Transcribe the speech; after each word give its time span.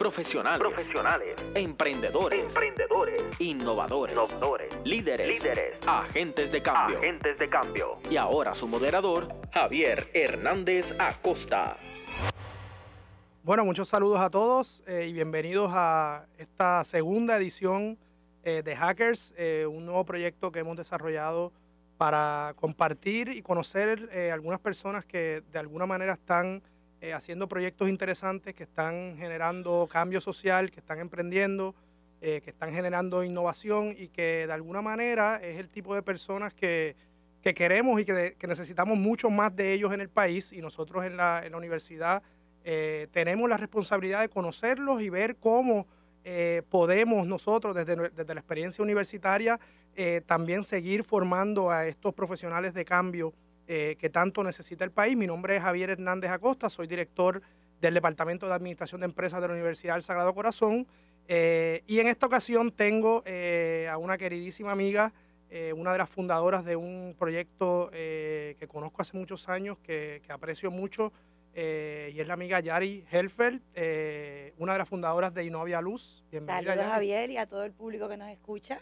profesionales, 0.00 0.60
profesionales, 0.60 1.36
emprendedores, 1.54 2.46
emprendedores, 2.46 3.22
innovadores, 3.38 4.14
innovadores, 4.14 4.74
líderes, 4.82 5.28
líderes, 5.28 5.74
agentes 5.86 6.50
de 6.50 6.62
cambio. 6.62 6.96
agentes 6.96 7.38
de 7.38 7.46
cambio. 7.46 7.98
Y 8.10 8.16
ahora 8.16 8.54
su 8.54 8.66
moderador, 8.66 9.28
Javier 9.52 10.08
Hernández 10.14 10.94
Acosta. 10.98 11.76
Bueno, 13.42 13.66
muchos 13.66 13.88
saludos 13.88 14.20
a 14.20 14.30
todos 14.30 14.82
eh, 14.86 15.06
y 15.06 15.12
bienvenidos 15.12 15.70
a 15.74 16.24
esta 16.38 16.82
segunda 16.84 17.36
edición 17.36 17.98
eh, 18.42 18.62
de 18.64 18.74
Hackers, 18.74 19.34
eh, 19.36 19.66
un 19.70 19.84
nuevo 19.84 20.06
proyecto 20.06 20.50
que 20.50 20.60
hemos 20.60 20.78
desarrollado 20.78 21.52
para 21.98 22.54
compartir 22.56 23.28
y 23.28 23.42
conocer 23.42 24.08
eh, 24.14 24.32
algunas 24.32 24.60
personas 24.60 25.04
que 25.04 25.42
de 25.52 25.58
alguna 25.58 25.84
manera 25.84 26.14
están 26.14 26.62
eh, 27.02 27.14
haciendo 27.14 27.48
proyectos 27.48 27.88
interesantes, 27.88 28.52
que 28.52 28.64
están 28.64 29.16
generando 29.16 29.88
cambio 29.90 30.20
social, 30.20 30.70
que 30.70 30.80
están 30.80 30.98
emprendiendo, 30.98 31.74
eh, 32.20 32.42
que 32.44 32.50
están 32.50 32.74
generando 32.74 33.24
innovación 33.24 33.94
y 33.96 34.08
que 34.08 34.46
de 34.46 34.52
alguna 34.52 34.82
manera 34.82 35.36
es 35.36 35.56
el 35.56 35.70
tipo 35.70 35.94
de 35.94 36.02
personas 36.02 36.52
que, 36.52 36.94
que 37.40 37.54
queremos 37.54 37.98
y 38.02 38.04
que, 38.04 38.36
necesitamos 38.46 38.98
mucho 38.98 39.30
más 39.30 39.56
de 39.56 39.72
ellos 39.72 39.94
en 39.94 40.02
el 40.02 40.10
país. 40.10 40.52
Y 40.52 40.60
nosotros 40.60 41.06
en 41.06 41.16
la, 41.16 41.40
en 41.42 41.52
la 41.52 41.56
universidad 41.56 42.22
eh, 42.64 43.06
tenemos 43.12 43.48
la 43.48 43.56
responsabilidad 43.56 44.20
de 44.20 44.28
conocerlos 44.28 45.00
y 45.00 45.08
ver 45.08 45.36
cómo 45.36 45.86
podemos 46.68 47.26
nosotros 47.26 47.74
desde, 47.74 48.10
desde 48.10 48.34
la 48.34 48.40
experiencia 48.40 48.82
universitaria 48.82 49.58
también 50.26 50.62
seguir 50.62 51.02
formando 51.02 51.70
a 51.70 51.86
estos 51.86 52.12
profesionales 52.12 52.74
de 52.74 52.84
cambio 52.84 53.32
eh, 53.72 53.94
que 54.00 54.10
tanto 54.10 54.42
necesita 54.42 54.82
el 54.82 54.90
país. 54.90 55.16
Mi 55.16 55.28
nombre 55.28 55.54
es 55.54 55.62
Javier 55.62 55.90
Hernández 55.90 56.32
Acosta, 56.32 56.68
soy 56.68 56.88
director 56.88 57.40
del 57.80 57.94
Departamento 57.94 58.48
de 58.48 58.54
Administración 58.54 59.00
de 59.00 59.04
Empresas 59.04 59.40
de 59.40 59.46
la 59.46 59.54
Universidad 59.54 59.94
del 59.94 60.02
Sagrado 60.02 60.34
Corazón 60.34 60.88
eh, 61.28 61.84
y 61.86 62.00
en 62.00 62.08
esta 62.08 62.26
ocasión 62.26 62.72
tengo 62.72 63.22
eh, 63.26 63.88
a 63.88 63.96
una 63.96 64.18
queridísima 64.18 64.72
amiga, 64.72 65.12
una 65.76 65.92
de 65.92 65.98
las 65.98 66.10
fundadoras 66.10 66.64
de 66.64 66.74
un 66.74 67.14
proyecto 67.16 67.90
que 67.92 68.66
conozco 68.68 69.02
hace 69.02 69.16
muchos 69.16 69.48
años, 69.48 69.78
que, 69.78 70.20
que 70.24 70.32
aprecio 70.32 70.72
mucho, 70.72 71.12
y 71.54 72.20
es 72.20 72.26
la 72.26 72.34
amiga 72.34 72.58
Yari 72.58 73.04
Helfeld, 73.10 73.60
una 74.58 74.72
de 74.72 74.78
las 74.78 74.88
fundadoras 74.88 75.32
de 75.32 75.44
Innovia 75.44 75.80
Luz. 75.80 76.24
Bienvenida, 76.30 76.56
Saludos 76.56 76.76
Yari. 76.76 76.90
Javier 76.90 77.30
y 77.30 77.36
a 77.36 77.46
todo 77.46 77.64
el 77.64 77.72
público 77.72 78.08
que 78.08 78.16
nos 78.16 78.30
escucha. 78.30 78.80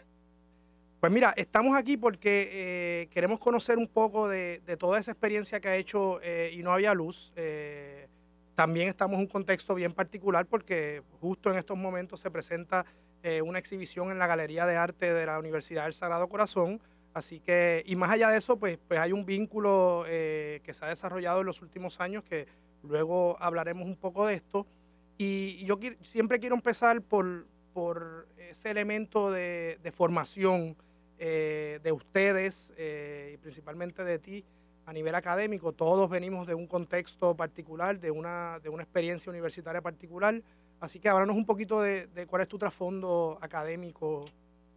Pues 0.99 1.13
mira, 1.13 1.33
estamos 1.37 1.77
aquí 1.77 1.95
porque 1.95 2.49
eh, 2.51 3.07
queremos 3.07 3.39
conocer 3.39 3.77
un 3.77 3.87
poco 3.87 4.27
de, 4.27 4.61
de 4.65 4.75
toda 4.75 4.99
esa 4.99 5.11
experiencia 5.11 5.61
que 5.61 5.69
ha 5.69 5.77
hecho 5.77 6.19
eh, 6.21 6.51
y 6.53 6.61
no 6.61 6.73
había 6.73 6.93
luz. 6.93 7.31
Eh, 7.37 8.09
también 8.53 8.89
estamos 8.89 9.15
en 9.15 9.21
un 9.21 9.27
contexto 9.27 9.73
bien 9.75 9.93
particular 9.93 10.45
porque 10.45 11.01
justo 11.21 11.49
en 11.49 11.57
estos 11.57 11.77
momentos 11.77 12.19
se 12.19 12.29
presenta 12.29 12.85
eh, 13.23 13.41
una 13.41 13.59
exhibición 13.59 14.11
en 14.11 14.19
la 14.19 14.27
Galería 14.27 14.65
de 14.65 14.75
Arte 14.75 15.13
de 15.13 15.25
la 15.25 15.39
Universidad 15.39 15.85
del 15.85 15.93
Sagrado 15.93 16.27
Corazón. 16.27 16.81
Así 17.13 17.39
que, 17.39 17.81
y 17.85 17.95
más 17.95 18.11
allá 18.11 18.29
de 18.29 18.37
eso, 18.37 18.59
pues, 18.59 18.77
pues 18.85 18.99
hay 18.99 19.13
un 19.13 19.25
vínculo 19.25 20.03
eh, 20.05 20.59
que 20.63 20.73
se 20.73 20.83
ha 20.83 20.89
desarrollado 20.89 21.39
en 21.39 21.45
los 21.45 21.61
últimos 21.61 22.01
años 22.01 22.25
que 22.25 22.45
luego 22.83 23.37
hablaremos 23.39 23.85
un 23.85 23.95
poco 23.95 24.25
de 24.25 24.33
esto. 24.33 24.67
Y 25.17 25.63
yo 25.63 25.79
siempre 26.01 26.39
quiero 26.39 26.55
empezar 26.55 27.01
por, 27.01 27.47
por 27.73 28.27
ese 28.37 28.69
elemento 28.71 29.31
de, 29.31 29.79
de 29.81 29.91
formación 29.93 30.75
eh, 31.19 31.79
de 31.83 31.91
ustedes 31.91 32.73
eh, 32.77 33.31
y 33.33 33.37
principalmente 33.37 34.03
de 34.03 34.19
ti 34.19 34.45
a 34.85 34.93
nivel 34.93 35.13
académico. 35.15 35.71
Todos 35.73 36.09
venimos 36.09 36.47
de 36.47 36.55
un 36.55 36.65
contexto 36.65 37.35
particular, 37.35 37.99
de 37.99 38.09
una, 38.09 38.59
de 38.59 38.69
una 38.69 38.83
experiencia 38.83 39.29
universitaria 39.29 39.81
particular. 39.81 40.41
Así 40.79 40.99
que 40.99 41.09
háblanos 41.09 41.35
un 41.35 41.45
poquito 41.45 41.81
de, 41.81 42.07
de 42.07 42.25
cuál 42.25 42.41
es 42.41 42.47
tu 42.47 42.57
trasfondo 42.57 43.37
académico 43.41 44.25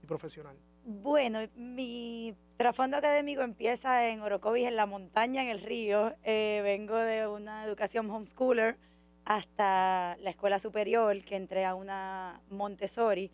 y 0.02 0.06
profesional. 0.06 0.56
Bueno, 0.84 1.38
mi 1.54 2.34
trasfondo 2.56 2.96
académico 2.96 3.42
empieza 3.42 4.08
en 4.08 4.20
Orocovis, 4.20 4.66
en 4.66 4.74
la 4.74 4.86
montaña, 4.86 5.42
en 5.42 5.48
el 5.48 5.60
río. 5.60 6.14
Eh, 6.24 6.60
vengo 6.64 6.96
de 6.96 7.28
una 7.28 7.64
educación 7.64 8.10
homeschooler 8.10 8.76
hasta 9.24 10.16
la 10.18 10.30
escuela 10.30 10.58
superior, 10.58 11.24
que 11.24 11.36
entré 11.36 11.64
a 11.64 11.76
una 11.76 12.42
Montessori. 12.50 13.30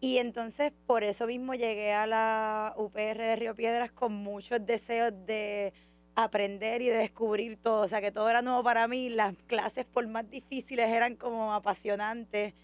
Y 0.00 0.18
entonces 0.18 0.72
por 0.86 1.02
eso 1.02 1.26
mismo 1.26 1.54
llegué 1.54 1.92
a 1.92 2.06
la 2.06 2.74
UPR 2.76 3.18
de 3.18 3.36
Río 3.36 3.54
Piedras 3.54 3.90
con 3.90 4.12
muchos 4.12 4.64
deseos 4.64 5.12
de 5.26 5.72
aprender 6.14 6.82
y 6.82 6.88
de 6.88 6.98
descubrir 6.98 7.56
todo. 7.56 7.82
O 7.82 7.88
sea, 7.88 8.00
que 8.00 8.12
todo 8.12 8.28
era 8.30 8.42
nuevo 8.42 8.62
para 8.62 8.86
mí. 8.86 9.08
Las 9.08 9.34
clases, 9.46 9.86
por 9.86 10.06
más 10.06 10.28
difíciles, 10.30 10.88
eran 10.88 11.16
como 11.16 11.52
apasionantes. 11.52 12.54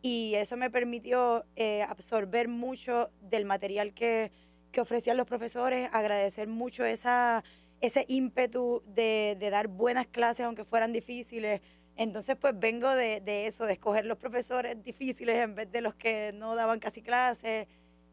Y 0.00 0.34
eso 0.36 0.56
me 0.56 0.70
permitió 0.70 1.44
eh, 1.56 1.82
absorber 1.82 2.48
mucho 2.48 3.10
del 3.20 3.44
material 3.44 3.92
que, 3.92 4.30
que 4.72 4.80
ofrecían 4.80 5.16
los 5.16 5.26
profesores, 5.26 5.90
agradecer 5.92 6.48
mucho 6.48 6.84
esa, 6.84 7.42
ese 7.80 8.04
ímpetu 8.08 8.82
de, 8.86 9.36
de 9.38 9.50
dar 9.50 9.68
buenas 9.68 10.06
clases, 10.06 10.46
aunque 10.46 10.64
fueran 10.64 10.92
difíciles. 10.92 11.60
Entonces, 11.98 12.36
pues 12.40 12.58
vengo 12.58 12.88
de, 12.94 13.20
de 13.20 13.48
eso, 13.48 13.66
de 13.66 13.72
escoger 13.72 14.06
los 14.06 14.18
profesores 14.18 14.80
difíciles 14.84 15.36
en 15.42 15.56
vez 15.56 15.70
de 15.70 15.80
los 15.80 15.96
que 15.96 16.32
no 16.32 16.54
daban 16.54 16.78
casi 16.78 17.02
clases. 17.02 17.66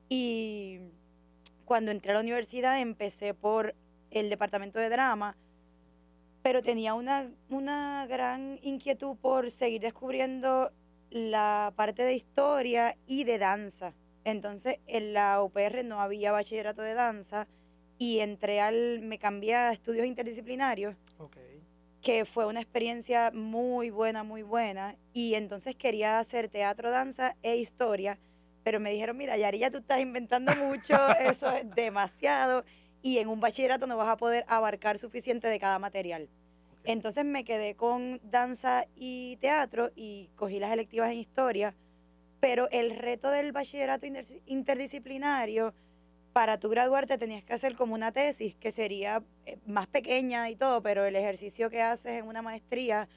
Y 0.09 0.79
cuando 1.65 1.91
entré 1.91 2.11
a 2.11 2.15
la 2.15 2.21
universidad 2.21 2.81
empecé 2.81 3.35
por 3.35 3.75
el 4.09 4.31
departamento 4.31 4.79
de 4.79 4.89
drama, 4.89 5.37
pero 6.41 6.63
tenía 6.63 6.95
una, 6.95 7.31
una 7.49 8.07
gran 8.07 8.59
inquietud 8.63 9.17
por 9.17 9.51
seguir 9.51 9.81
descubriendo 9.81 10.71
la 11.11 11.71
parte 11.75 12.01
de 12.01 12.15
historia 12.15 12.97
y 13.05 13.23
de 13.23 13.37
danza. 13.37 13.93
Entonces, 14.23 14.79
en 14.87 15.13
la 15.13 15.43
UPR 15.43 15.83
no 15.85 16.01
había 16.01 16.31
bachillerato 16.31 16.81
de 16.81 16.95
danza 16.95 17.47
y 17.99 18.19
entré 18.19 18.61
al, 18.61 19.01
me 19.01 19.19
cambié 19.19 19.55
a 19.55 19.71
estudios 19.71 20.07
interdisciplinarios 20.07 20.95
Ok. 21.19 21.37
Que 22.05 22.23
fue 22.23 22.45
una 22.45 22.61
experiencia 22.61 23.31
muy 23.33 23.89
buena, 23.89 24.21
muy 24.21 24.43
buena. 24.43 24.95
Y 25.11 25.33
entonces 25.33 25.75
quería 25.75 26.19
hacer 26.19 26.49
teatro, 26.49 26.91
danza 26.91 27.35
e 27.41 27.55
historia, 27.55 28.19
pero 28.63 28.79
me 28.79 28.91
dijeron, 28.91 29.17
mira, 29.17 29.35
Yari, 29.37 29.57
ya 29.57 29.71
tú 29.71 29.79
estás 29.79 29.99
inventando 30.01 30.55
mucho, 30.55 30.93
eso 31.19 31.49
es 31.49 31.67
demasiado, 31.75 32.63
y 33.01 33.17
en 33.17 33.27
un 33.27 33.39
bachillerato 33.39 33.87
no 33.87 33.97
vas 33.97 34.09
a 34.09 34.17
poder 34.17 34.45
abarcar 34.47 34.99
suficiente 34.99 35.47
de 35.47 35.57
cada 35.59 35.79
material. 35.79 36.29
Entonces 36.83 37.25
me 37.25 37.43
quedé 37.43 37.73
con 37.75 38.21
danza 38.23 38.85
y 38.95 39.37
teatro 39.37 39.89
y 39.95 40.29
cogí 40.35 40.59
las 40.59 40.71
electivas 40.71 41.09
en 41.09 41.17
historia, 41.17 41.73
pero 42.39 42.69
el 42.69 42.91
reto 42.95 43.31
del 43.31 43.51
bachillerato 43.51 44.05
inter- 44.05 44.43
interdisciplinario, 44.45 45.73
para 46.35 46.59
tu 46.59 46.67
graduarte 46.67 47.17
tenías 47.17 47.45
que 47.45 47.53
hacer 47.53 47.77
como 47.77 47.95
una 47.95 48.11
tesis 48.11 48.55
que 48.55 48.69
sería 48.69 49.23
eh, 49.45 49.57
más 49.65 49.87
pequeña 49.87 50.49
y 50.49 50.57
todo, 50.57 50.83
pero 50.83 51.05
el 51.05 51.15
ejercicio 51.15 51.69
que 51.69 51.81
haces 51.81 52.19
en 52.19 52.27
una 52.27 52.41
maestría 52.41 53.07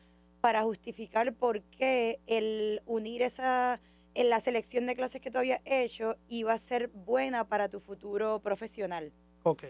para 0.40 0.62
justificar 0.62 1.34
por 1.34 1.62
qué 1.62 2.20
el 2.28 2.80
unir 2.86 3.22
esa 3.22 3.80
en 4.14 4.30
la 4.30 4.38
selección 4.38 4.86
de 4.86 4.94
clases 4.94 5.20
que 5.20 5.32
tú 5.32 5.38
habías 5.38 5.60
hecho 5.64 6.14
iba 6.28 6.52
a 6.52 6.58
ser 6.58 6.90
buena 6.94 7.48
para 7.48 7.68
tu 7.68 7.80
futuro 7.80 8.38
profesional. 8.38 9.12
Ok. 9.42 9.64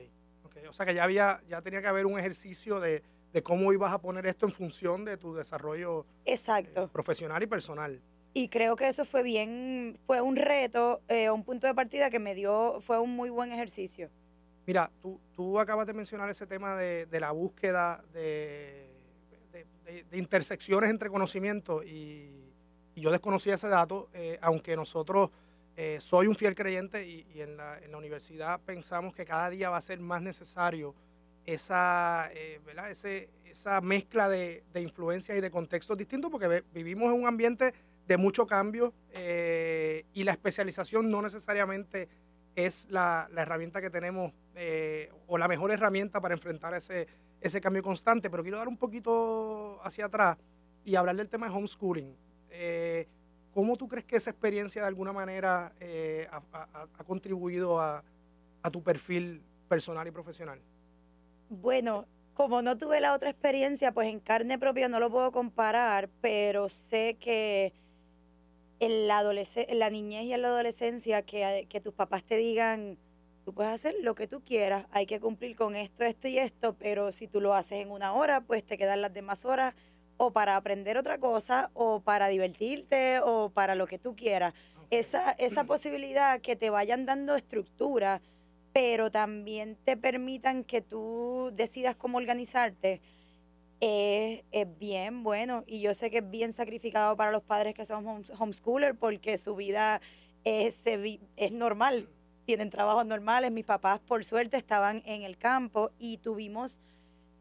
ok. 0.45 0.57
O 0.69 0.73
sea 0.75 0.85
que 0.85 0.93
ya, 0.93 1.05
había, 1.05 1.41
ya 1.49 1.63
tenía 1.63 1.81
que 1.81 1.89
haber 1.89 2.05
un 2.05 2.19
ejercicio 2.19 2.81
de, 2.81 3.03
de 3.33 3.43
cómo 3.43 3.73
ibas 3.73 3.95
a 3.95 3.99
poner 4.03 4.27
esto 4.27 4.45
en 4.45 4.53
función 4.53 5.07
de 5.07 5.17
tu 5.17 5.35
desarrollo 5.35 6.05
eh, 6.27 6.33
Exacto. 6.35 6.89
profesional 6.89 7.43
y 7.43 7.47
personal. 7.47 8.03
Y 8.39 8.49
creo 8.49 8.77
que 8.77 8.87
eso 8.87 9.05
fue 9.05 9.25
bien, 9.25 9.99
fue 10.07 10.21
un 10.21 10.37
reto, 10.37 11.03
eh, 11.09 11.29
un 11.29 11.43
punto 11.43 11.67
de 11.67 11.75
partida 11.75 12.09
que 12.09 12.21
me 12.21 12.37
dio, 12.37 12.81
fue 12.81 13.01
un 13.01 13.17
muy 13.17 13.31
buen 13.31 13.51
ejercicio. 13.51 14.11
Mira, 14.65 14.93
tú, 15.03 15.21
tú 15.35 15.59
acabas 15.59 15.89
de 15.89 15.93
mencionar 15.93 16.31
ese 16.31 16.47
tema 16.47 16.77
de, 16.77 17.07
de 17.07 17.19
la 17.19 17.33
búsqueda 17.33 18.01
de, 18.13 18.93
de- 19.53 20.17
intersecciones 20.17 20.89
entre 20.89 21.11
conocimientos 21.11 21.85
y, 21.85 22.31
yo 22.95 23.11
desconocía 23.11 23.55
ese 23.55 23.67
dato, 23.67 24.09
eh, 24.13 24.39
aunque 24.41 24.77
nosotros, 24.77 25.31
eh, 25.77 25.99
soy 26.01 26.29
un 26.29 26.37
fiel 26.37 26.55
creyente 26.55 27.09
y, 27.09 27.41
en, 27.41 27.57
la, 27.57 27.79
en 27.81 27.91
la 27.91 27.99
universidad 27.99 28.61
pensamos 28.61 29.17
que 29.17 29.25
cada 29.25 29.51
día 29.51 29.69
va 29.69 29.79
a 29.79 29.83
ser 29.83 29.99
más 29.99 30.23
necesario 30.23 30.95
esa, 31.45 32.29
eh, 32.35 32.61
¿verdad? 32.65 32.91
Ese, 32.91 33.31
esa 33.47 33.81
mezcla 33.81 34.29
de, 34.29 34.63
influencias 34.77 35.37
y 35.37 35.41
de 35.41 35.51
contextos 35.51 35.97
distintos 35.97 36.31
porque 36.31 36.63
vivimos 36.73 37.13
en 37.13 37.21
un 37.21 37.27
ambiente 37.27 37.73
de 38.09 38.17
mucho 38.17 38.47
cambio 38.47 38.95
eh, 39.13 40.05
y 40.15 40.25
la 40.25 40.33
especialización 40.33 41.11
no 41.11 41.21
necesariamente 41.21 42.09
es 42.57 42.87
la, 42.89 43.29
herramienta 43.37 43.81
que 43.83 43.91
tenemos 43.91 44.33
eh, 44.55 45.13
o 45.27 45.37
la 45.39 45.47
mejor 45.47 45.71
herramienta 45.71 46.21
para 46.21 46.35
enfrentar 46.35 46.73
ese, 46.75 47.07
ese 47.41 47.61
cambio 47.61 47.83
constante. 47.83 48.31
Pero 48.31 48.43
quiero 48.43 48.59
dar 48.59 48.67
un 48.67 48.79
poquito 48.79 49.79
hacia 49.85 50.07
atrás 50.07 50.39
y 50.85 50.97
hablar 50.97 51.17
del 51.17 51.29
tema 51.29 51.49
de 51.49 51.55
homeschooling. 51.55 52.17
Eh, 52.51 53.07
¿Cómo 53.53 53.77
tú 53.77 53.87
crees 53.87 54.07
que 54.07 54.17
esa 54.17 54.31
experiencia 54.31 54.83
de 54.83 54.89
alguna 54.89 55.13
manera 55.13 55.73
ha, 56.31 56.43
ha- 56.53 56.89
ha 56.99 57.05
contribuido 57.05 57.81
a, 57.81 58.03
a 58.63 58.71
tu 58.71 58.83
perfil 58.83 59.43
personal 59.69 60.07
y 60.09 60.11
profesional? 60.11 60.61
Bueno, 61.51 62.07
como 62.35 62.63
no 62.63 62.79
tuve 62.79 63.01
la 63.01 63.15
otra 63.15 63.31
experiencia, 63.31 63.93
pues 63.93 64.09
en 64.09 64.21
carne 64.21 64.59
propia 64.59 64.89
no 64.89 65.01
lo 65.01 65.11
puedo 65.11 65.33
comparar, 65.33 66.09
pero 66.21 66.69
sé 66.69 67.17
que 67.21 67.73
en 68.81 69.09
la, 69.09 69.23
en 69.23 69.79
la 69.79 69.91
niñez 69.91 70.25
y 70.25 70.33
en 70.33 70.43
la 70.43 70.49
adolescencia 70.49 71.23
que, 71.23 71.67
que 71.69 71.81
tus 71.81 71.95
papás 71.95 72.25
te 72.25 72.37
digan, 72.37 72.99
tú 73.45 73.55
puedes 73.55 73.73
hacer 73.73 73.95
lo 74.03 74.15
que 74.15 74.27
tú 74.27 74.43
quieras, 74.45 74.87
hay 74.91 75.07
que 75.07 75.21
cumplir 75.21 75.57
con 75.57 75.75
esto, 75.75 76.05
esto 76.05 76.29
y 76.29 76.39
esto, 76.39 76.77
pero 76.79 77.13
si 77.13 77.29
tú 77.29 77.41
lo 77.41 77.55
haces 77.55 77.81
en 77.81 77.91
una 77.91 78.13
hora, 78.13 78.43
pues 78.43 78.65
te 78.65 78.77
quedan 78.79 79.01
las 79.01 79.13
demás 79.13 79.45
horas 79.45 79.75
o 80.17 80.33
para 80.33 80.57
aprender 80.57 80.99
otra 80.99 81.19
cosa 81.19 81.71
o 81.75 82.01
para 82.01 82.29
divertirte 82.29 83.21
o 83.21 83.51
para 83.51 83.75
lo 83.75 83.87
que 83.87 83.99
tú 83.99 84.15
quieras. 84.15 84.53
Esa, 84.91 85.33
esa 85.33 85.65
posibilidad 85.67 86.41
que 86.41 86.57
te 86.57 86.71
vayan 86.71 87.07
dando 87.07 87.37
estructura, 87.37 88.21
pero 88.73 89.11
también 89.11 89.77
te 89.85 89.97
permitan 89.97 90.63
que 90.65 90.83
tú 90.83 91.51
decidas 91.55 91.97
cómo 91.97 92.19
organizarte 92.19 93.01
es, 93.81 94.43
bien 94.79 95.23
bueno 95.23 95.65
y 95.67 95.81
yo 95.81 95.95
sé 95.95 96.11
que 96.11 96.19
es 96.19 96.31
bien 96.31 96.53
sacrificado 96.53 97.17
para 97.17 97.31
los 97.31 97.43
padres 97.43 97.75
que 97.75 97.85
son 97.85 98.25
homeschooler 98.39 98.97
porque 98.97 99.39
su 99.39 99.55
vida 99.55 100.01
es, 100.45 100.85
es 100.85 101.53
normal, 101.53 102.09
tienen 102.45 102.71
trabajos 102.71 103.07
normales. 103.07 103.53
Mis 103.53 103.65
papás, 103.65 104.01
por 104.01 104.25
suerte, 104.25 104.57
estaban 104.57 105.03
en 105.05 105.23
el 105.23 105.37
campo 105.37 105.91
y 105.99 106.19
tuvimos 106.19 106.81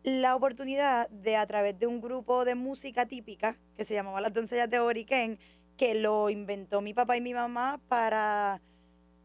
la 0.03 0.35
oportunidad 0.35 1.09
de, 1.09 1.35
a 1.35 1.45
través 1.47 1.77
de 1.79 1.87
un 1.87 2.01
grupo 2.01 2.45
de 2.45 2.55
música 2.55 3.05
típica 3.05 3.57
que 3.75 3.83
se 3.83 3.93
llamaba 3.93 4.21
Las 4.21 4.33
Doncellas 4.33 4.69
de 4.69 4.79
Boriquén, 4.79 5.39
que 5.75 5.95
lo 5.95 6.29
inventó 6.29 6.81
mi 6.81 6.93
papá 6.93 7.17
y 7.17 7.21
mi 7.21 7.33
mamá 7.33 7.81
para, 7.87 8.61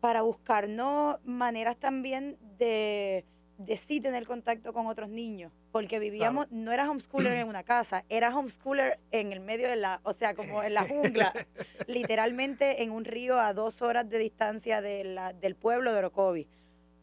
para 0.00 0.22
buscarnos 0.22 1.18
maneras 1.24 1.76
también 1.76 2.36
de 2.58 3.24
de 3.64 3.76
sí 3.76 4.00
tener 4.00 4.26
contacto 4.26 4.72
con 4.72 4.86
otros 4.86 5.08
niños, 5.08 5.52
porque 5.72 5.98
vivíamos, 5.98 6.50
no 6.50 6.70
era 6.70 6.88
homeschooler 6.88 7.32
en 7.32 7.48
una 7.48 7.64
casa, 7.64 8.04
era 8.10 8.36
homeschooler 8.36 9.00
en 9.10 9.32
el 9.32 9.40
medio 9.40 9.68
de 9.68 9.76
la, 9.76 10.00
o 10.04 10.12
sea, 10.12 10.34
como 10.34 10.62
en 10.62 10.74
la 10.74 10.86
jungla, 10.86 11.32
literalmente 11.88 12.82
en 12.82 12.90
un 12.90 13.06
río 13.06 13.40
a 13.40 13.54
dos 13.54 13.80
horas 13.80 14.08
de 14.08 14.18
distancia 14.18 14.82
de 14.82 15.04
la, 15.04 15.32
del 15.32 15.56
pueblo 15.56 15.92
de 15.92 15.98
Orocovi. 15.98 16.46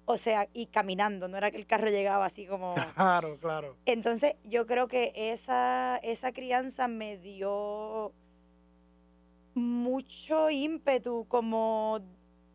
O 0.05 0.17
sea, 0.17 0.47
y 0.53 0.67
caminando, 0.67 1.27
no 1.27 1.37
era 1.37 1.51
que 1.51 1.57
el 1.57 1.65
carro 1.65 1.87
llegaba 1.87 2.25
así 2.25 2.45
como... 2.45 2.75
Claro, 2.95 3.37
claro. 3.39 3.75
Entonces, 3.85 4.35
yo 4.43 4.67
creo 4.67 4.87
que 4.87 5.13
esa, 5.15 5.99
esa 6.03 6.31
crianza 6.31 6.87
me 6.87 7.17
dio 7.17 8.13
mucho 9.55 10.49
ímpetu 10.51 11.25
como 11.27 11.99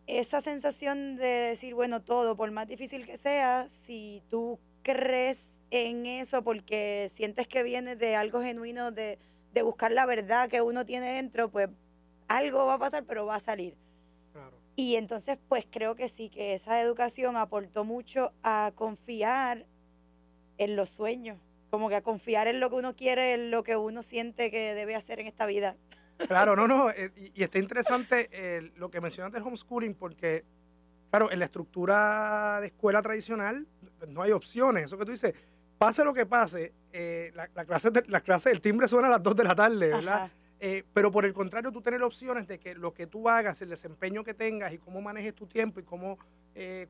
esa 0.06 0.40
sensación 0.40 1.16
de 1.16 1.26
decir, 1.26 1.74
bueno, 1.74 2.02
todo, 2.02 2.36
por 2.36 2.50
más 2.52 2.68
difícil 2.68 3.04
que 3.04 3.16
sea, 3.16 3.68
si 3.68 4.22
tú 4.30 4.58
crees 4.82 5.53
en 5.70 6.06
eso 6.06 6.42
porque 6.42 7.08
sientes 7.10 7.46
que 7.48 7.62
viene 7.62 7.96
de 7.96 8.16
algo 8.16 8.40
genuino, 8.40 8.92
de, 8.92 9.18
de 9.52 9.62
buscar 9.62 9.92
la 9.92 10.06
verdad 10.06 10.48
que 10.48 10.62
uno 10.62 10.84
tiene 10.84 11.12
dentro, 11.12 11.50
pues 11.50 11.68
algo 12.28 12.66
va 12.66 12.74
a 12.74 12.78
pasar, 12.78 13.04
pero 13.04 13.26
va 13.26 13.36
a 13.36 13.40
salir. 13.40 13.76
Y 14.76 14.96
entonces, 14.96 15.38
pues 15.48 15.66
creo 15.70 15.94
que 15.94 16.08
sí, 16.08 16.28
que 16.28 16.54
esa 16.54 16.80
educación 16.80 17.36
aportó 17.36 17.84
mucho 17.84 18.32
a 18.42 18.72
confiar 18.74 19.66
en 20.58 20.74
los 20.74 20.90
sueños, 20.90 21.38
como 21.70 21.88
que 21.88 21.94
a 21.94 22.02
confiar 22.02 22.48
en 22.48 22.58
lo 22.58 22.70
que 22.70 22.76
uno 22.76 22.96
quiere, 22.96 23.34
en 23.34 23.52
lo 23.52 23.62
que 23.62 23.76
uno 23.76 24.02
siente 24.02 24.50
que 24.50 24.74
debe 24.74 24.96
hacer 24.96 25.20
en 25.20 25.28
esta 25.28 25.46
vida. 25.46 25.76
Claro, 26.16 26.56
no, 26.56 26.66
no, 26.66 26.90
eh, 26.96 27.12
y, 27.34 27.42
está 27.42 27.58
interesante 27.58 28.28
eh, 28.32 28.72
lo 28.76 28.90
que 28.90 29.00
mencionas 29.00 29.32
del 29.32 29.42
homeschooling 29.42 29.94
porque, 29.94 30.44
claro, 31.10 31.30
en 31.30 31.38
la 31.38 31.44
estructura 31.44 32.58
de 32.60 32.66
escuela 32.68 33.00
tradicional 33.00 33.68
no 34.08 34.22
hay 34.22 34.32
opciones. 34.32 34.86
Eso 34.86 34.98
que 34.98 35.04
tú 35.04 35.12
dices, 35.12 35.34
pase 35.84 36.02
lo 36.02 36.14
que 36.14 36.24
pase, 36.24 36.72
eh, 36.92 37.30
la, 37.34 37.48
clase 37.48 37.90
la 38.06 38.20
clase 38.22 38.48
del 38.48 38.62
timbre 38.62 38.88
suena 38.88 39.08
a 39.08 39.10
las 39.10 39.22
2 39.22 39.36
de 39.36 39.44
la 39.44 39.54
tarde, 39.54 39.88
¿verdad? 39.88 40.30
pero 40.94 41.10
por 41.10 41.26
el 41.26 41.34
contrario, 41.34 41.70
tú 41.70 41.82
tienes 41.82 42.00
opciones 42.00 42.46
de 42.46 42.58
que 42.58 42.74
lo 42.74 42.94
que 42.94 43.06
tú 43.06 43.28
hagas, 43.28 43.60
el 43.60 43.68
desempeño 43.68 44.24
que 44.24 44.32
tengas 44.32 44.72
y 44.72 44.78
cómo 44.78 45.02
manejes 45.02 45.34
tu 45.34 45.46
tiempo 45.46 45.78
y 45.78 45.82
cómo 45.82 46.18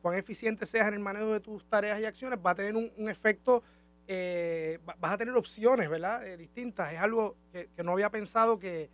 cuán 0.01 0.17
eficiente 0.17 0.65
seas 0.65 0.87
en 0.87 0.95
el 0.95 1.01
manejo 1.01 1.33
de 1.33 1.41
tus 1.41 1.65
tareas 1.69 1.99
y 1.99 2.05
acciones, 2.05 2.39
va 2.39 2.51
a 2.53 2.55
tener 2.55 2.77
un, 2.77 3.09
efecto, 3.09 3.65
vas 4.07 5.13
a 5.13 5.19
tener 5.19 5.35
opciones, 5.35 5.91
¿verdad? 5.91 6.23
distintas. 6.39 6.93
Es 6.93 7.01
algo 7.01 7.35
que 7.53 7.83
no 7.83 7.93
había 7.93 8.11
pensado 8.11 8.61
que, 8.61 8.91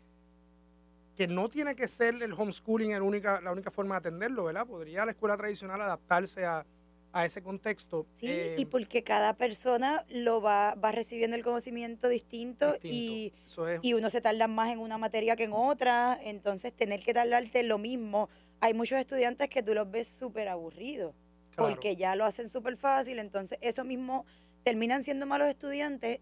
que 1.14 1.26
no 1.26 1.50
tiene 1.50 1.74
que 1.74 1.86
ser 1.86 2.22
el 2.22 2.32
homeschooling 2.32 2.92
la 2.92 3.02
única, 3.02 3.38
la 3.42 3.52
única 3.52 3.70
forma 3.70 3.96
de 3.96 3.98
atenderlo, 3.98 4.44
¿verdad? 4.44 4.66
Podría 4.66 5.04
la 5.04 5.10
escuela 5.10 5.36
tradicional 5.36 5.82
adaptarse 5.82 6.46
a, 6.46 6.64
ese 7.12 7.42
contexto. 7.42 8.06
Sí, 8.12 8.26
y 8.26 8.62
eh, 8.62 8.68
porque 8.70 9.02
cada 9.02 9.34
persona 9.36 10.04
lo 10.08 10.40
va, 10.40 10.74
va 10.74 10.92
recibiendo 10.92 11.36
el 11.36 11.42
conocimiento 11.42 12.08
distinto, 12.08 12.74
Y, 12.82 13.32
y 13.82 13.92
uno 13.94 14.10
se 14.10 14.20
tarda 14.20 14.46
más 14.46 14.70
en 14.70 14.78
una 14.78 14.98
materia 14.98 15.36
que 15.36 15.44
en 15.44 15.52
otra, 15.52 16.18
entonces 16.22 16.72
tener 16.72 17.00
que 17.00 17.12
tardarte 17.14 17.62
lo 17.62 17.78
mismo. 17.78 18.28
Hay 18.60 18.74
muchos 18.74 18.98
estudiantes 18.98 19.48
que 19.48 19.62
tú 19.62 19.74
los 19.74 19.90
ves 19.90 20.06
súper 20.06 20.48
aburridos, 20.48 21.14
porque 21.56 21.96
ya 21.96 22.14
lo 22.14 22.24
hacen 22.24 22.48
súper 22.48 22.76
fácil, 22.76 23.18
entonces 23.18 23.58
eso 23.60 23.84
mismo 23.84 24.24
terminan 24.62 25.02
siendo 25.02 25.26
malos 25.26 25.48
estudiantes 25.48 26.20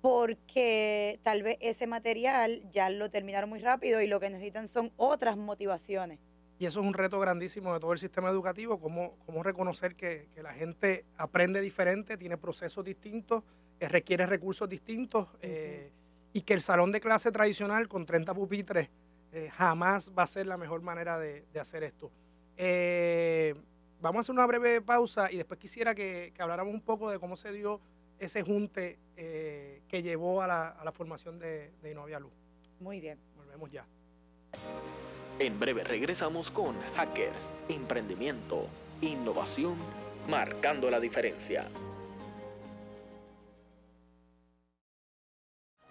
porque 0.00 1.18
tal 1.22 1.42
vez 1.42 1.56
ese 1.60 1.86
material 1.86 2.62
ya 2.70 2.90
lo 2.90 3.10
terminaron 3.10 3.50
muy 3.50 3.58
rápido 3.58 4.00
y 4.00 4.06
lo 4.06 4.20
que 4.20 4.30
necesitan 4.30 4.68
son 4.68 4.92
otras 4.96 5.36
motivaciones. 5.36 6.20
Y 6.58 6.64
eso 6.64 6.80
es 6.80 6.86
un 6.86 6.94
reto 6.94 7.20
grandísimo 7.20 7.74
de 7.74 7.80
todo 7.80 7.92
el 7.92 7.98
sistema 7.98 8.30
educativo, 8.30 8.78
cómo, 8.78 9.16
cómo 9.26 9.42
reconocer 9.42 9.94
que, 9.94 10.28
la 10.42 10.54
gente 10.54 11.04
aprende 11.18 11.60
diferente, 11.60 12.16
tiene 12.16 12.38
procesos 12.38 12.84
distintos, 12.84 13.42
eh, 13.78 13.88
requiere 13.88 14.26
recursos 14.26 14.68
distintos 14.68 15.28
eh, 15.42 15.92
y 16.32 16.40
que 16.42 16.54
el 16.54 16.62
salón 16.62 16.92
de 16.92 17.00
clase 17.00 17.30
tradicional 17.30 17.88
con 17.88 18.06
30 18.06 18.32
pupitres 18.32 18.88
eh, 19.32 19.50
jamás 19.52 20.12
va 20.16 20.22
a 20.22 20.26
ser 20.26 20.46
la 20.46 20.56
mejor 20.56 20.80
manera 20.80 21.18
de, 21.18 21.44
hacer 21.60 21.82
esto. 21.84 22.10
vamos 24.00 24.16
a 24.16 24.20
hacer 24.20 24.32
una 24.32 24.46
breve 24.46 24.80
pausa 24.80 25.30
y 25.30 25.36
después 25.36 25.60
quisiera 25.60 25.94
que, 25.94 26.32
que 26.34 26.42
habláramos 26.42 26.72
un 26.72 26.80
poco 26.80 27.10
de 27.10 27.18
cómo 27.18 27.36
se 27.36 27.52
dio 27.52 27.80
ese 28.18 28.42
junte 28.42 28.98
que 29.14 30.02
llevó 30.02 30.40
a 30.40 30.46
la, 30.46 30.68
a 30.68 30.84
la 30.84 30.92
formación 30.92 31.38
de, 31.38 31.72
de 31.82 31.90
Innovia 31.90 32.18
Luz. 32.18 32.32
Muy 32.80 33.00
bien. 33.00 33.18
Volvemos 33.36 33.70
ya. 33.70 33.86
En 35.38 35.60
breve 35.60 35.84
regresamos 35.84 36.50
con 36.50 36.74
Hackers, 36.96 37.52
Emprendimiento, 37.68 38.68
Innovación, 39.02 39.76
marcando 40.28 40.90
la 40.90 40.98
diferencia. 40.98 41.68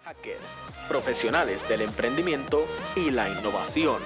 Hackers, 0.04 0.86
profesionales 0.88 1.68
del 1.68 1.82
emprendimiento 1.82 2.62
y 2.96 3.10
la 3.10 3.28
innovación. 3.28 4.02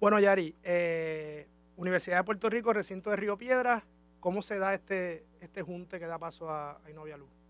Bueno, 0.00 0.18
Yari, 0.20 0.56
eh, 0.62 1.48
Universidad 1.76 2.18
de 2.18 2.24
Puerto 2.24 2.48
Rico, 2.48 2.72
recinto 2.72 3.10
de 3.10 3.16
Río 3.16 3.36
Piedras, 3.36 3.82
¿Cómo 4.24 4.40
se 4.40 4.58
da 4.58 4.72
este, 4.72 5.26
este 5.42 5.60
junte 5.60 6.00
que 6.00 6.06
da 6.06 6.18
paso 6.18 6.48
a, 6.48 6.80
a? 6.82 7.43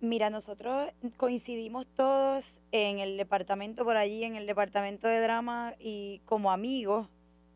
Mira, 0.00 0.28
nosotros 0.28 0.92
coincidimos 1.16 1.86
todos 1.86 2.60
en 2.70 2.98
el 2.98 3.16
departamento 3.16 3.82
por 3.82 3.96
allí, 3.96 4.24
en 4.24 4.36
el 4.36 4.46
departamento 4.46 5.08
de 5.08 5.20
drama 5.20 5.74
y 5.78 6.20
como 6.26 6.52
amigos, 6.52 7.08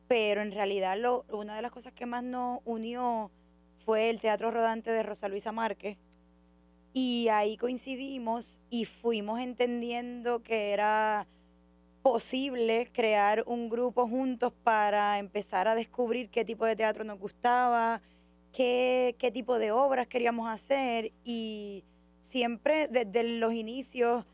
pero 0.08 0.40
en 0.40 0.50
realidad 0.50 0.96
lo, 0.98 1.26
una 1.30 1.54
de 1.54 1.60
las 1.60 1.70
cosas 1.70 1.92
que 1.92 2.06
más 2.06 2.24
nos 2.24 2.60
unió 2.64 3.30
fue 3.76 4.08
el 4.08 4.20
teatro 4.20 4.50
rodante 4.50 4.90
de 4.90 5.02
Rosa 5.02 5.28
Luisa 5.28 5.52
Márquez. 5.52 5.98
Y 6.94 7.28
ahí 7.28 7.58
coincidimos 7.58 8.58
y 8.70 8.86
fuimos 8.86 9.38
entendiendo 9.38 10.42
que 10.42 10.72
era 10.72 11.28
posible 12.02 12.88
crear 12.90 13.44
un 13.46 13.68
grupo 13.68 14.08
juntos 14.08 14.54
para 14.64 15.18
empezar 15.18 15.68
a 15.68 15.74
descubrir 15.74 16.30
qué 16.30 16.46
tipo 16.46 16.64
de 16.64 16.74
teatro 16.74 17.04
nos 17.04 17.18
gustaba, 17.18 18.00
qué, 18.50 19.14
qué 19.18 19.30
tipo 19.30 19.58
de 19.58 19.72
obras 19.72 20.06
queríamos 20.06 20.48
hacer 20.48 21.12
y 21.22 21.84
siempre 22.30 22.88
desde 22.88 23.24
los 23.24 23.52
inicios, 23.52 24.24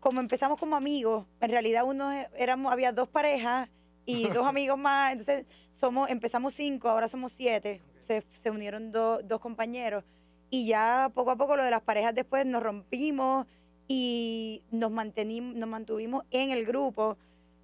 como 0.00 0.20
empezamos 0.20 0.58
como 0.58 0.74
amigos, 0.74 1.26
en 1.40 1.50
realidad 1.50 1.84
uno 1.84 2.10
éramos, 2.36 2.72
había 2.72 2.92
dos 2.92 3.08
parejas 3.08 3.68
y 4.06 4.28
dos 4.30 4.46
amigos 4.46 4.78
más, 4.78 5.12
entonces 5.12 5.44
somos, 5.70 6.10
empezamos 6.10 6.54
cinco, 6.54 6.88
ahora 6.88 7.08
somos 7.08 7.32
siete, 7.32 7.82
se, 8.00 8.22
se 8.32 8.50
unieron 8.50 8.90
dos 8.90 9.40
compañeros 9.40 10.02
y 10.50 10.66
ya 10.66 11.10
poco 11.14 11.30
a 11.30 11.36
poco 11.36 11.56
lo 11.56 11.64
de 11.64 11.70
las 11.70 11.82
parejas 11.82 12.14
después 12.14 12.46
nos 12.46 12.62
rompimos 12.62 13.46
y 13.86 14.62
nos, 14.70 14.90
mantenimos, 14.90 15.54
nos 15.54 15.68
mantuvimos 15.68 16.24
en 16.30 16.50
el 16.50 16.64
grupo. 16.64 17.18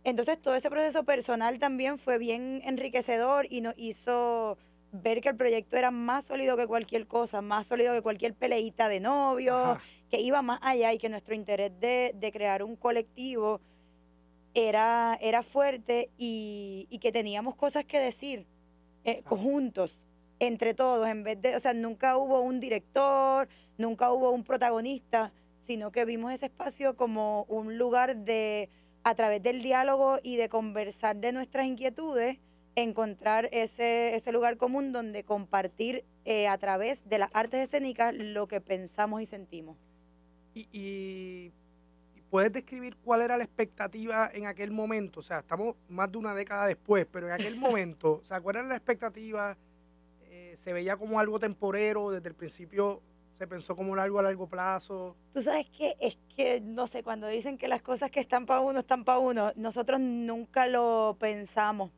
Entonces 0.04 0.40
todo 0.40 0.54
ese 0.54 0.70
proceso 0.70 1.04
personal 1.04 1.58
también 1.58 1.98
fue 1.98 2.18
bien 2.18 2.60
enriquecedor 2.64 3.46
y 3.50 3.62
nos 3.62 3.74
hizo 3.76 4.58
ver 4.92 5.20
que 5.20 5.28
el 5.28 5.36
proyecto 5.36 5.76
era 5.76 5.90
más 5.90 6.26
sólido 6.26 6.56
que 6.56 6.66
cualquier 6.66 7.06
cosa, 7.06 7.42
más 7.42 7.66
sólido 7.66 7.92
que 7.92 8.02
cualquier 8.02 8.34
peleita 8.34 8.88
de 8.88 9.00
novio, 9.00 9.78
que 10.10 10.20
iba 10.20 10.42
más 10.42 10.60
allá 10.62 10.92
y 10.92 10.98
que 10.98 11.08
nuestro 11.08 11.34
interés 11.34 11.72
de, 11.80 12.30
crear 12.32 12.62
un 12.62 12.76
colectivo 12.76 13.60
era, 14.54 15.18
era 15.20 15.42
fuerte 15.42 16.10
y, 16.16 16.88
que 17.00 17.12
teníamos 17.12 17.54
cosas 17.54 17.84
que 17.84 17.98
decir 17.98 18.46
eh, 19.04 19.22
juntos, 19.24 20.04
entre 20.40 20.74
todos, 20.74 21.08
en 21.08 21.24
vez 21.24 21.40
de, 21.40 21.56
o 21.56 21.60
sea, 21.60 21.74
nunca 21.74 22.16
hubo 22.16 22.40
un 22.40 22.60
director, 22.60 23.48
nunca 23.76 24.12
hubo 24.12 24.30
un 24.30 24.44
protagonista, 24.44 25.32
sino 25.60 25.90
que 25.90 26.04
vimos 26.04 26.32
ese 26.32 26.46
espacio 26.46 26.96
como 26.96 27.44
un 27.48 27.76
lugar 27.76 28.16
de 28.16 28.70
a 29.04 29.14
través 29.14 29.42
del 29.42 29.62
diálogo 29.62 30.18
y 30.22 30.36
de 30.36 30.48
conversar 30.48 31.16
de 31.16 31.32
nuestras 31.32 31.66
inquietudes, 31.66 32.38
encontrar 32.82 33.48
ese, 33.52 34.14
ese 34.14 34.32
lugar 34.32 34.56
común 34.56 34.92
donde 34.92 35.24
compartir 35.24 36.04
eh, 36.24 36.48
a 36.48 36.58
través 36.58 37.08
de 37.08 37.18
las 37.18 37.34
artes 37.34 37.60
escénicas 37.60 38.14
lo 38.14 38.48
que 38.48 38.60
pensamos 38.60 39.22
y 39.22 39.26
sentimos. 39.26 39.76
Y, 40.54 40.68
y, 40.72 41.52
puedes 42.30 42.52
describir 42.52 42.96
cuál 42.96 43.22
era 43.22 43.36
la 43.36 43.44
expectativa 43.44 44.30
en 44.32 44.46
aquel 44.46 44.70
momento, 44.70 45.20
o 45.20 45.22
sea, 45.22 45.38
estamos 45.38 45.76
más 45.88 46.12
de 46.12 46.18
una 46.18 46.34
década 46.34 46.66
después, 46.66 47.06
pero 47.10 47.26
en 47.26 47.32
aquel 47.32 47.56
momento, 47.58 48.20
o 48.20 48.24
sea, 48.24 48.40
¿cuál 48.40 48.56
era 48.56 48.68
la 48.68 48.76
expectativa? 48.76 49.56
Eh, 50.24 50.54
¿Se 50.56 50.72
veía 50.72 50.96
como 50.96 51.18
algo 51.18 51.38
temporero 51.38 52.10
desde 52.10 52.28
el 52.28 52.34
principio? 52.34 53.02
se 53.38 53.46
pensó 53.46 53.76
como 53.76 53.94
algo 53.94 54.18
a 54.18 54.22
largo 54.24 54.48
plazo. 54.48 55.16
Tú 55.32 55.40
sabes 55.40 55.68
que 55.68 55.96
es 56.00 56.18
que, 56.34 56.60
no 56.60 56.88
sé, 56.88 57.04
cuando 57.04 57.28
dicen 57.28 57.56
que 57.56 57.68
las 57.68 57.82
cosas 57.82 58.10
que 58.10 58.18
están 58.18 58.46
para 58.46 58.60
uno 58.60 58.80
están 58.80 59.04
para 59.04 59.20
uno, 59.20 59.52
nosotros 59.54 60.00
nunca 60.00 60.66
lo 60.66 61.16
pensamos. 61.20 61.92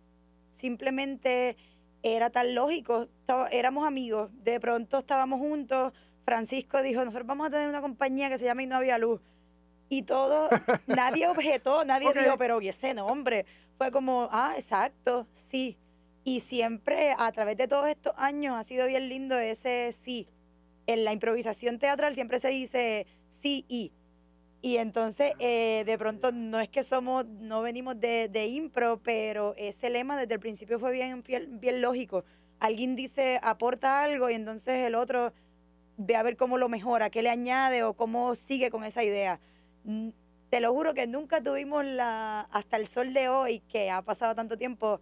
Simplemente 0.61 1.57
era 2.03 2.31
tan 2.31 2.55
lógico, 2.55 3.09
éramos 3.51 3.87
amigos, 3.87 4.31
de 4.45 4.61
pronto 4.61 4.99
estábamos 4.99 5.39
juntos, 5.39 5.93
Francisco 6.25 6.83
dijo, 6.83 7.05
nosotros 7.05 7.27
vamos 7.27 7.47
a 7.47 7.51
tener 7.51 7.69
una 7.69 7.81
compañía 7.81 8.29
que 8.29 8.39
se 8.39 8.45
llama 8.45 8.63
Y 8.63 8.67
no 8.67 8.77
había 8.77 8.99
luz. 8.99 9.21
Y 9.89 10.03
todo, 10.03 10.49
nadie 10.87 11.27
objetó, 11.29 11.85
nadie 11.85 12.13
dijo, 12.13 12.37
pero 12.39 12.61
¿y 12.61 12.69
ese 12.69 12.95
nombre? 12.95 13.47
Fue 13.79 13.91
como, 13.91 14.29
ah, 14.31 14.55
exacto, 14.57 15.27
sí. 15.33 15.77
Y 16.25 16.41
siempre, 16.41 17.15
a 17.19 17.33
través 17.33 17.57
de 17.57 17.67
todos 17.67 17.89
estos 17.89 18.13
años, 18.17 18.55
ha 18.57 18.63
sido 18.63 18.87
bien 18.87 19.09
lindo 19.09 19.39
ese 19.39 19.93
sí 19.93 20.29
en 20.93 21.05
la 21.05 21.13
improvisación 21.13 21.79
teatral 21.79 22.15
siempre 22.15 22.39
se 22.39 22.49
dice 22.49 23.07
sí 23.29 23.65
y. 23.69 23.93
Y 24.63 24.77
entonces, 24.77 25.33
eh, 25.39 25.85
de 25.87 25.99
pronto, 25.99 26.33
no 26.33 26.61
es 26.61 26.69
que 26.69 26.83
somos, 26.83 27.27
no 27.27 27.63
venimos 27.63 27.99
de, 27.99 28.29
de, 28.29 28.47
impro, 28.47 29.01
pero 29.03 29.55
ese 29.57 29.89
lema 29.89 30.19
desde 30.19 30.35
el 30.35 30.41
principio 30.41 30.79
fue 30.79 30.93
bien, 30.93 31.23
bien 31.61 31.81
lógico. 31.81 32.25
Alguien 32.59 32.95
dice, 32.95 33.41
aporta 33.43 34.03
algo 34.03 34.29
y 34.29 34.35
entonces 34.35 34.87
el 34.87 34.95
otro 34.95 35.33
ve 35.97 36.17
a 36.17 36.23
ver 36.23 36.37
cómo 36.37 36.59
lo 36.59 36.69
mejora, 36.69 37.11
qué 37.11 37.23
le 37.23 37.31
añade 37.31 37.85
o 37.85 37.95
cómo 37.95 38.35
sigue 38.35 38.71
con 38.71 38.85
esa 38.85 39.03
idea. 39.03 39.41
Te 40.51 40.61
lo 40.61 40.73
juro 40.73 40.95
que 40.95 41.07
nunca 41.07 41.43
tuvimos 41.43 41.85
la, 41.85 42.41
hasta 42.51 42.77
el 42.77 42.87
sol 42.87 43.15
de 43.15 43.29
hoy, 43.29 43.61
que 43.61 43.91
ha 43.91 44.03
pasado 44.03 44.35
tanto 44.35 44.59
tiempo, 44.59 45.01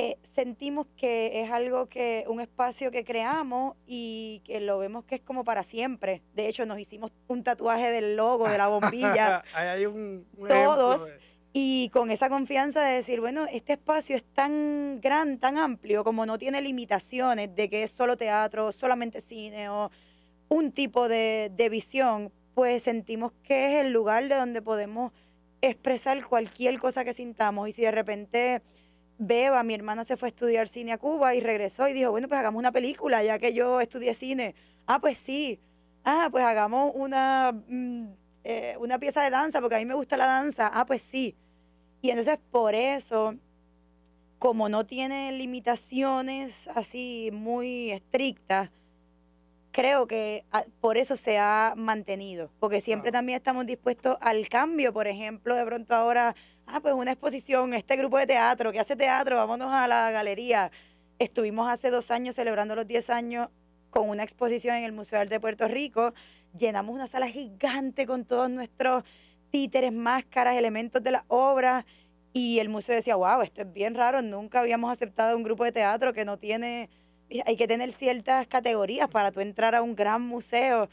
eh, 0.00 0.16
sentimos 0.22 0.86
que 0.96 1.40
es 1.40 1.50
algo 1.50 1.88
que, 1.88 2.24
un 2.28 2.40
espacio 2.40 2.92
que 2.92 3.04
creamos 3.04 3.74
y 3.84 4.42
que 4.44 4.60
lo 4.60 4.78
vemos 4.78 5.04
que 5.04 5.16
es 5.16 5.20
como 5.20 5.42
para 5.42 5.64
siempre. 5.64 6.22
De 6.36 6.46
hecho, 6.46 6.66
nos 6.66 6.78
hicimos 6.78 7.12
un 7.26 7.42
tatuaje 7.42 7.90
del 7.90 8.14
logo, 8.14 8.48
de 8.48 8.58
la 8.58 8.68
bombilla. 8.68 9.42
hay 9.54 9.86
un, 9.86 10.24
todos. 10.46 11.12
Y 11.52 11.90
con 11.92 12.12
esa 12.12 12.28
confianza 12.28 12.80
de 12.84 12.94
decir, 12.94 13.18
bueno, 13.18 13.46
este 13.50 13.72
espacio 13.72 14.14
es 14.14 14.22
tan 14.22 15.00
gran, 15.00 15.40
tan 15.40 15.58
amplio, 15.58 16.04
como 16.04 16.26
no 16.26 16.38
tiene 16.38 16.60
limitaciones 16.60 17.56
de 17.56 17.68
que 17.68 17.82
es 17.82 17.90
solo 17.90 18.16
teatro, 18.16 18.70
solamente 18.70 19.20
cine 19.20 19.68
o 19.68 19.90
un 20.48 20.70
tipo 20.70 21.08
de, 21.08 21.50
de 21.56 21.68
visión, 21.70 22.30
pues 22.54 22.84
sentimos 22.84 23.32
que 23.42 23.74
es 23.74 23.84
el 23.84 23.92
lugar 23.92 24.28
de 24.28 24.36
donde 24.36 24.62
podemos 24.62 25.10
expresar 25.60 26.24
cualquier 26.24 26.78
cosa 26.78 27.04
que 27.04 27.12
sintamos. 27.12 27.68
Y 27.68 27.72
si 27.72 27.82
de 27.82 27.90
repente 27.90 28.62
Beba, 29.18 29.64
mi 29.64 29.74
hermana 29.74 30.04
se 30.04 30.16
fue 30.16 30.28
a 30.28 30.30
estudiar 30.30 30.68
cine 30.68 30.92
a 30.92 30.98
Cuba 30.98 31.34
y 31.34 31.40
regresó 31.40 31.88
y 31.88 31.92
dijo, 31.92 32.12
bueno, 32.12 32.28
pues 32.28 32.38
hagamos 32.38 32.60
una 32.60 32.70
película, 32.70 33.22
ya 33.24 33.40
que 33.40 33.52
yo 33.52 33.80
estudié 33.80 34.14
cine. 34.14 34.54
Ah, 34.86 35.00
pues 35.00 35.18
sí. 35.18 35.60
Ah, 36.04 36.28
pues 36.30 36.44
hagamos 36.44 36.92
una, 36.94 37.52
mm, 37.52 38.06
eh, 38.44 38.76
una 38.78 38.98
pieza 39.00 39.22
de 39.22 39.30
danza, 39.30 39.60
porque 39.60 39.74
a 39.74 39.78
mí 39.78 39.86
me 39.86 39.94
gusta 39.94 40.16
la 40.16 40.26
danza. 40.26 40.70
Ah, 40.72 40.86
pues 40.86 41.02
sí. 41.02 41.36
Y 42.00 42.10
entonces 42.10 42.38
por 42.52 42.76
eso, 42.76 43.34
como 44.38 44.68
no 44.68 44.86
tiene 44.86 45.32
limitaciones 45.32 46.68
así 46.74 47.30
muy 47.32 47.90
estrictas, 47.90 48.70
creo 49.72 50.06
que 50.06 50.44
ah, 50.52 50.64
por 50.80 50.96
eso 50.96 51.16
se 51.16 51.38
ha 51.38 51.74
mantenido, 51.76 52.50
porque 52.60 52.80
siempre 52.80 53.10
también 53.10 53.36
estamos 53.36 53.66
dispuestos 53.66 54.16
al 54.20 54.48
cambio. 54.48 54.92
Por 54.92 55.08
ejemplo, 55.08 55.56
de 55.56 55.64
pronto 55.64 55.94
ahora 55.94 56.36
ah, 56.68 56.80
pues 56.80 56.94
una 56.94 57.12
exposición, 57.12 57.74
este 57.74 57.96
grupo 57.96 58.18
de 58.18 58.26
teatro 58.26 58.72
que 58.72 58.80
hace 58.80 58.96
teatro, 58.96 59.36
vámonos 59.36 59.72
a 59.72 59.88
la 59.88 60.10
galería. 60.10 60.70
Estuvimos 61.18 61.68
hace 61.68 61.90
dos 61.90 62.10
años 62.10 62.34
celebrando 62.34 62.74
los 62.74 62.86
10 62.86 63.10
años 63.10 63.48
con 63.90 64.08
una 64.08 64.22
exposición 64.22 64.76
en 64.76 64.84
el 64.84 64.92
Museo 64.92 65.24
de 65.24 65.40
Puerto 65.40 65.66
Rico. 65.66 66.12
Llenamos 66.56 66.94
una 66.94 67.06
sala 67.06 67.28
gigante 67.28 68.06
con 68.06 68.24
todos 68.24 68.50
nuestros 68.50 69.04
títeres, 69.50 69.92
máscaras, 69.92 70.56
elementos 70.56 71.02
de 71.02 71.10
la 71.10 71.24
obra. 71.28 71.86
Y 72.32 72.58
el 72.60 72.68
museo 72.68 72.94
decía, 72.94 73.16
wow, 73.16 73.40
esto 73.40 73.62
es 73.62 73.72
bien 73.72 73.94
raro, 73.94 74.22
nunca 74.22 74.60
habíamos 74.60 74.92
aceptado 74.92 75.36
un 75.36 75.42
grupo 75.42 75.64
de 75.64 75.72
teatro 75.72 76.12
que 76.12 76.24
no 76.24 76.36
tiene, 76.38 76.90
hay 77.46 77.56
que 77.56 77.66
tener 77.66 77.90
ciertas 77.90 78.46
categorías 78.46 79.08
para 79.08 79.32
tú 79.32 79.40
entrar 79.40 79.74
a 79.74 79.82
un 79.82 79.96
gran 79.96 80.22
museo. 80.22 80.88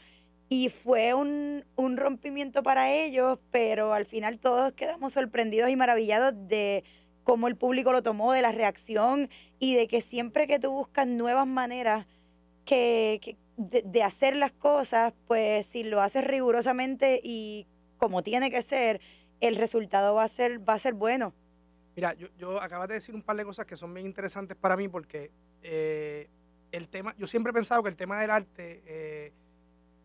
Y 0.48 0.68
fue 0.68 1.12
un, 1.12 1.64
rompimiento 1.76 2.62
para 2.62 2.92
ellos, 2.92 3.38
pero 3.50 3.92
al 3.92 4.06
final 4.06 4.38
todos 4.38 4.72
quedamos 4.72 5.12
sorprendidos 5.12 5.70
y 5.70 5.76
maravillados 5.76 6.34
de 6.36 6.84
cómo 7.24 7.48
el 7.48 7.56
público 7.56 7.92
lo 7.92 8.02
tomó, 8.02 8.32
de 8.32 8.42
la 8.42 8.52
reacción 8.52 9.28
y 9.58 9.74
de 9.74 9.88
que 9.88 10.00
siempre 10.00 10.46
que 10.46 10.60
tú 10.60 10.70
buscas 10.70 11.08
nuevas 11.08 11.48
maneras 11.48 12.06
que, 12.64 13.36
de, 13.56 14.02
hacer 14.04 14.36
las 14.36 14.52
cosas, 14.52 15.12
pues 15.26 15.66
si 15.66 15.82
lo 15.82 16.00
haces 16.00 16.24
rigurosamente 16.24 17.20
y 17.24 17.66
como 17.96 18.22
tiene 18.22 18.48
que 18.48 18.62
ser, 18.62 19.00
el 19.40 19.56
resultado 19.56 20.14
va 20.14 20.22
a 20.22 20.28
ser, 20.28 20.66
va 20.68 20.74
a 20.74 20.78
ser 20.78 20.94
bueno. 20.94 21.34
Mira, 21.96 22.14
yo, 22.14 22.28
yo 22.38 22.62
acabas 22.62 22.86
de 22.86 22.94
decir 22.94 23.14
un 23.16 23.22
par 23.22 23.36
de 23.36 23.44
cosas 23.44 23.66
que 23.66 23.76
son 23.76 23.92
bien 23.92 24.06
interesantes 24.06 24.56
para 24.56 24.76
mí 24.76 24.86
porque 24.86 25.32
eh, 25.64 26.28
el 26.70 26.88
tema, 26.88 27.16
yo 27.18 27.26
siempre 27.26 27.50
he 27.50 27.54
pensado 27.54 27.82
que 27.82 27.88
el 27.88 27.96
tema 27.96 28.20
del 28.20 28.30
arte... 28.30 28.82
Eh, 28.86 29.32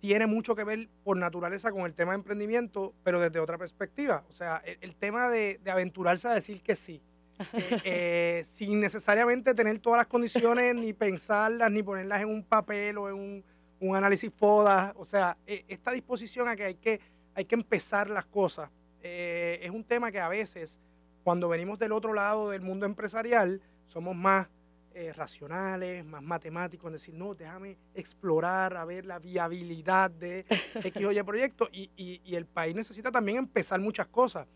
tiene 0.01 0.25
mucho 0.25 0.55
que 0.55 0.63
ver 0.63 0.89
por 1.03 1.15
naturaleza 1.15 1.72
con 1.72 1.81
el 1.84 1.93
tema 1.93 2.12
de 2.12 2.15
emprendimiento, 2.15 2.93
pero 3.03 3.22
desde 3.22 3.39
otra 3.39 3.58
perspectiva. 3.58 4.25
O 4.27 4.31
sea, 4.31 4.62
el, 4.81 4.96
tema 4.96 5.29
de, 5.29 5.60
aventurarse 5.72 6.27
a 6.27 6.34
decir 6.34 6.62
que 6.62 6.75
sí, 6.75 7.01
eh, 7.53 7.81
eh, 7.86 8.43
sin 8.43 8.81
necesariamente 8.81 9.53
tener 9.53 9.79
todas 9.79 10.00
las 10.00 10.08
condiciones, 10.08 10.75
ni 10.75 10.93
pensarlas, 10.93 11.72
ni 11.72 11.84
ponerlas 11.84 12.22
en 12.22 12.29
un 12.29 12.43
papel 12.43 12.98
o 12.98 13.10
en 13.10 13.43
un, 13.79 13.96
análisis 13.96 14.31
FODA. 14.36 14.93
O 14.98 15.05
sea, 15.05 15.38
e, 15.46 15.65
esta 15.67 15.91
disposición 15.91 16.48
a 16.48 16.55
que 16.55 16.63
hay 16.63 16.75
que, 16.75 17.00
hay 17.36 17.46
que 17.46 17.55
empezar 17.55 18.10
las 18.10 18.25
cosas 18.25 18.70
eh, 19.03 19.60
es 19.62 19.72
un 19.72 19.84
tema 19.84 20.12
que 20.12 20.20
a 20.20 20.29
veces, 20.29 20.79
cuando 21.24 21.48
venimos 21.50 21.79
del 21.79 21.91
otro 21.91 22.13
lado 22.13 22.50
del 22.50 22.62
mundo 22.62 22.86
empresarial, 22.86 23.62
somos 23.86 24.15
más 24.15 24.48
eh, 24.93 25.13
racionales, 25.13 26.03
más 26.03 26.21
matemáticos, 26.21 26.88
en 26.88 26.93
decir, 26.93 27.13
no, 27.13 27.33
déjame 27.33 27.77
explorar, 27.93 28.75
a 28.75 28.83
ver 28.83 29.05
la 29.05 29.19
viabilidad 29.19 30.12
de 30.12 30.45
X 30.83 31.05
o 31.05 31.12
Y 31.12 31.24
proyecto. 31.24 31.69
Y, 31.71 31.89
y, 31.95 32.36
el 32.36 32.45
país 32.45 32.75
necesita 32.75 33.10
también 33.12 33.38
empezar 33.38 33.79
muchas 33.79 34.07
cosas. 34.07 34.48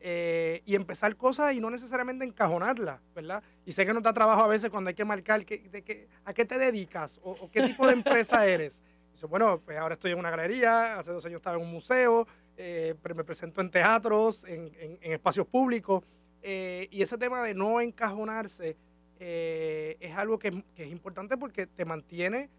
Eh, 0.00 0.62
y 0.66 0.74
empezar 0.74 1.16
cosas 1.16 1.54
y 1.54 1.60
no 1.60 1.70
necesariamente 1.70 2.24
encajonarlas, 2.24 3.00
¿verdad? 3.14 3.42
Y 3.64 3.72
sé 3.72 3.86
que 3.86 3.94
no 3.94 4.00
da 4.00 4.12
trabajo 4.12 4.42
a 4.42 4.48
veces 4.48 4.68
cuando 4.68 4.88
hay 4.88 4.94
que 4.94 5.04
marcar 5.04 5.46
que, 5.46 5.58
de 5.58 5.82
que, 5.82 6.08
a 6.24 6.34
qué 6.34 6.44
te 6.44 6.58
dedicas 6.58 7.20
o, 7.22 7.50
qué 7.50 7.62
tipo 7.62 7.86
de 7.86 7.94
empresa 7.94 8.44
eres. 8.46 8.82
Y 9.14 9.26
bueno, 9.26 9.60
pues 9.64 9.78
ahora 9.78 9.94
estoy 9.94 10.10
en 10.10 10.18
una 10.18 10.30
galería, 10.30 10.98
hace 10.98 11.12
dos 11.12 11.24
años 11.24 11.38
estaba 11.38 11.56
en 11.56 11.62
un 11.62 11.70
museo, 11.70 12.26
eh, 12.56 12.94
me 13.14 13.24
presento 13.24 13.60
en 13.60 13.70
teatros, 13.70 14.44
en, 14.44 14.72
en, 14.78 15.12
espacios 15.12 15.46
públicos. 15.46 16.02
y 16.42 17.00
ese 17.00 17.16
tema 17.16 17.42
de 17.42 17.54
no 17.54 17.80
encajonarse 17.80 18.76
eh, 19.20 19.96
es 20.00 20.16
algo 20.16 20.38
que, 20.38 20.64
es 20.76 20.90
importante 20.90 21.36
porque 21.36 21.66
te 21.66 21.84
mantiene 21.84 22.50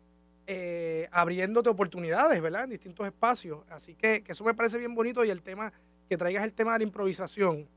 eh, 0.48 1.08
abriéndote 1.12 1.70
oportunidades, 1.70 2.42
¿verdad? 2.42 2.66
En 2.66 2.70
distintos 2.72 3.06
espacios. 3.06 3.64
Así 3.70 3.96
que, 3.96 4.24
eso 4.28 4.44
me 4.44 4.54
parece 4.54 4.78
bien 4.78 4.96
bonito 4.96 5.26
y 5.26 5.30
el 5.30 5.42
tema, 5.42 5.74
que 6.10 6.18
traigas 6.18 6.44
el 6.44 6.54
tema 6.54 6.74
de 6.74 6.80
la 6.80 6.84
improvisación, 6.84 7.68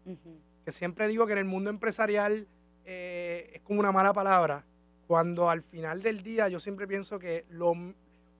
que 0.64 0.73
siempre 0.73 1.08
digo 1.08 1.26
que 1.26 1.32
en 1.32 1.38
el 1.38 1.44
mundo 1.44 1.70
empresarial 1.70 2.47
eh, 2.85 3.50
es 3.54 3.61
como 3.62 3.80
una 3.80 3.92
mala 3.92 4.12
palabra, 4.12 4.64
cuando 5.06 5.49
al 5.49 5.62
final 5.62 6.02
del 6.02 6.23
día 6.23 6.49
yo 6.49 6.61
siempre 6.61 6.87
pienso 6.87 7.18
que 7.18 7.47
lo, 7.49 7.73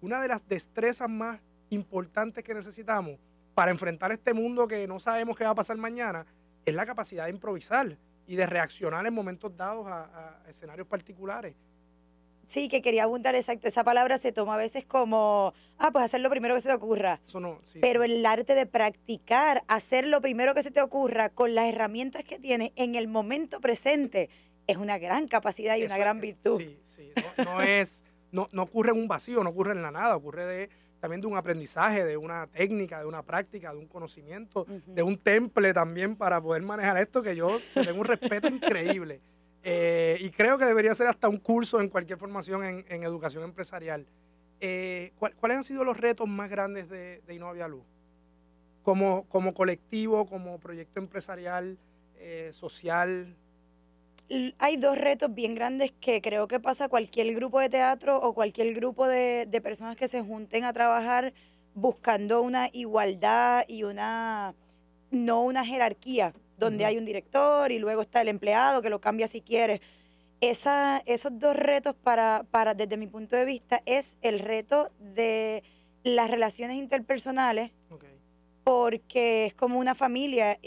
una 0.03 0.21
de 0.21 0.29
las 0.29 0.47
destrezas 0.47 1.09
más 1.09 1.41
importantes 1.71 2.45
que 2.45 2.55
necesitamos 2.55 3.19
para 3.55 3.71
enfrentar 3.71 4.13
este 4.13 4.35
mundo 4.35 4.69
que 4.69 4.87
no 4.87 5.01
sabemos 5.01 5.37
qué 5.37 5.45
va 5.45 5.51
a 5.51 5.55
pasar 5.55 5.77
mañana 5.79 6.27
es 6.65 6.75
la 6.75 6.87
capacidad 6.87 7.25
de 7.25 7.31
improvisar 7.31 7.97
y 8.29 8.37
de 8.37 8.47
reaccionar 8.47 9.05
en 9.07 9.15
momentos 9.15 9.57
dados 9.57 9.87
a, 9.89 10.39
escenarios 10.47 10.87
particulares. 10.87 11.57
Sí, 12.47 12.69
que 12.69 12.81
quería 12.81 13.05
apuntar 13.05 13.35
exacto. 13.35 13.69
Esa 13.69 13.85
palabra 13.85 14.17
se 14.19 14.33
toma 14.33 14.55
a 14.55 14.59
veces 14.59 14.85
como, 14.85 15.53
ah, 15.79 15.91
pues 15.91 16.05
hacer 16.05 16.21
lo 16.21 16.31
primero 16.31 16.55
que 16.55 16.61
se 16.61 16.69
te 16.69 16.75
ocurra. 16.75 17.21
Eso 17.27 17.41
no, 17.41 17.61
Pero 17.81 18.05
el 18.05 18.25
arte 18.25 18.55
de 18.55 18.67
practicar, 18.67 19.65
hacer 19.67 20.07
lo 20.07 20.21
primero 20.21 20.55
que 20.55 20.63
se 20.63 20.71
te 20.71 20.81
ocurra 20.81 21.31
con 21.31 21.55
las 21.55 21.67
herramientas 21.67 22.25
que 22.25 22.39
tienes 22.39 22.73
en 22.77 22.95
el 22.95 23.09
momento 23.09 23.61
presente, 23.61 24.31
es 24.67 24.77
una 24.77 24.99
gran 24.99 25.27
capacidad 25.27 25.77
y 25.77 25.85
una 25.85 25.99
gran 25.99 26.21
virtud. 26.21 26.61
Sí, 26.61 26.79
sí. 26.85 27.13
No, 27.45 27.63
es, 27.63 28.05
no, 28.31 28.49
no 28.53 28.63
ocurre 28.63 28.93
en 28.93 28.99
un 28.99 29.09
vacío, 29.09 29.43
no 29.43 29.51
ocurre 29.51 29.73
en 29.73 29.83
la 29.83 29.91
nada, 29.91 30.17
ocurre 30.17 30.47
de 30.47 30.71
también 31.01 31.21
de 31.21 31.27
un 31.27 31.37
aprendizaje, 31.37 32.05
de 32.05 32.17
una 32.17 32.47
técnica, 32.47 33.01
de 33.01 33.07
una 33.07 33.23
práctica, 33.23 33.73
de 33.73 33.79
un 33.79 33.87
conocimiento, 33.87 34.67
de 34.87 35.03
un 35.03 35.17
temple 35.19 35.73
también 35.73 36.17
para 36.17 36.41
poder 36.41 36.63
manejar 36.63 36.99
esto, 36.99 37.23
que 37.23 37.37
yo 37.37 37.61
tengo 37.75 38.01
un 38.01 38.05
respeto 38.05 38.49
increíble. 38.49 39.21
Eh, 39.63 40.17
y 40.21 40.31
creo 40.31 40.59
que 40.59 40.65
debería 40.65 40.95
ser 40.95 41.09
hasta 41.09 41.29
un 41.29 41.39
curso 41.39 41.81
en 41.81 41.89
cualquier 41.89 42.19
formación 42.19 42.65
en, 42.65 43.03
educación 43.03 43.45
empresarial. 43.45 44.07
Eh, 44.61 45.13
¿Cuáles 45.19 45.59
han 45.59 45.65
sido 45.65 45.85
los 45.85 45.97
retos 45.97 46.29
más 46.29 46.51
grandes 46.51 46.89
de, 46.89 47.23
de 47.27 47.35
Innovia 47.35 47.69
Luz? 47.69 47.85
Como, 48.83 49.25
como 49.29 49.55
colectivo, 49.55 50.27
como 50.27 50.59
proyecto 50.59 51.01
empresarial, 51.01 51.79
eh, 52.17 52.51
social, 52.53 53.37
hay 54.59 54.77
dos 54.77 54.99
retos 54.99 55.35
bien 55.35 55.55
grandes 55.55 55.93
que 55.93 56.21
creo 56.21 56.49
que 56.49 56.61
pasa 56.61 56.89
cualquier 56.89 57.35
grupo 57.35 57.61
de 57.61 57.69
teatro 57.69 58.19
o 58.21 58.35
cualquier 58.35 58.75
grupo 58.75 59.07
de, 59.07 59.47
personas 59.63 59.97
que 59.97 60.09
se 60.09 60.23
junten 60.23 60.65
a 60.65 60.73
trabajar 60.73 61.33
buscando 61.75 62.43
una 62.43 62.69
igualdad 62.73 63.65
y 63.69 63.85
una, 63.85 64.55
no 65.11 65.43
una 65.43 65.65
jerarquía, 65.65 66.35
donde 66.59 66.85
hay 66.85 66.99
un 66.99 67.05
director 67.05 67.73
y 67.73 67.79
luego 67.79 68.03
está 68.03 68.21
el 68.21 68.29
empleado 68.29 68.83
que 68.83 68.91
lo 68.91 69.01
cambia 69.01 69.29
si 69.29 69.41
quiere. 69.41 69.81
Esa, 70.41 71.03
esos 71.07 71.39
dos 71.39 71.57
retos 71.57 71.95
para, 71.95 72.45
para, 72.51 72.75
desde 72.75 72.97
mi 72.97 73.07
punto 73.07 73.35
de 73.35 73.45
vista, 73.45 73.83
es 73.87 74.19
el 74.23 74.39
reto 74.39 74.91
de 75.01 75.63
las 76.05 76.31
relaciones 76.31 76.77
interpersonales, 76.77 77.73
porque 78.63 79.47
es 79.47 79.55
como 79.55 79.79
una 79.79 79.95
familia, 79.95 80.59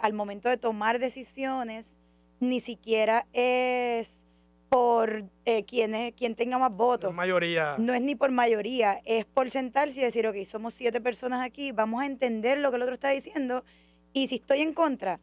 al 0.00 0.12
momento 0.14 0.48
de 0.48 0.56
tomar 0.56 0.98
decisiones, 0.98 1.99
ni 2.40 2.60
siquiera 2.60 3.26
es 3.32 4.24
por 4.68 5.24
eh, 5.44 5.64
quien, 5.64 5.94
es, 5.94 6.12
quien 6.14 6.34
tenga 6.34 6.58
más 6.58 6.72
votos. 6.72 7.12
mayoría. 7.12 7.76
No 7.78 7.92
es 7.92 8.00
ni 8.00 8.14
por 8.14 8.30
mayoría, 8.30 9.00
es 9.04 9.24
por 9.26 9.50
sentarse 9.50 10.00
y 10.00 10.02
decir, 10.02 10.26
ok, 10.26 10.36
somos 10.44 10.74
siete 10.74 11.00
personas 11.00 11.44
aquí, 11.44 11.72
vamos 11.72 12.02
a 12.02 12.06
entender 12.06 12.58
lo 12.58 12.70
que 12.70 12.76
el 12.76 12.82
otro 12.82 12.94
está 12.94 13.10
diciendo 13.10 13.64
y 14.12 14.28
si 14.28 14.36
estoy 14.36 14.60
en 14.60 14.72
contra, 14.72 15.20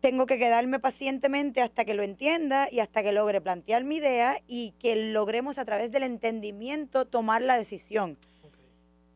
tengo 0.00 0.26
que 0.26 0.38
quedarme 0.38 0.80
pacientemente 0.80 1.60
hasta 1.60 1.84
que 1.84 1.94
lo 1.94 2.02
entienda 2.02 2.68
y 2.70 2.80
hasta 2.80 3.02
que 3.02 3.12
logre 3.12 3.40
plantear 3.40 3.84
mi 3.84 3.96
idea 3.96 4.40
y 4.46 4.72
que 4.78 4.96
logremos 4.96 5.58
a 5.58 5.64
través 5.64 5.92
del 5.92 6.02
entendimiento 6.02 7.06
tomar 7.06 7.42
la 7.42 7.56
decisión. 7.56 8.18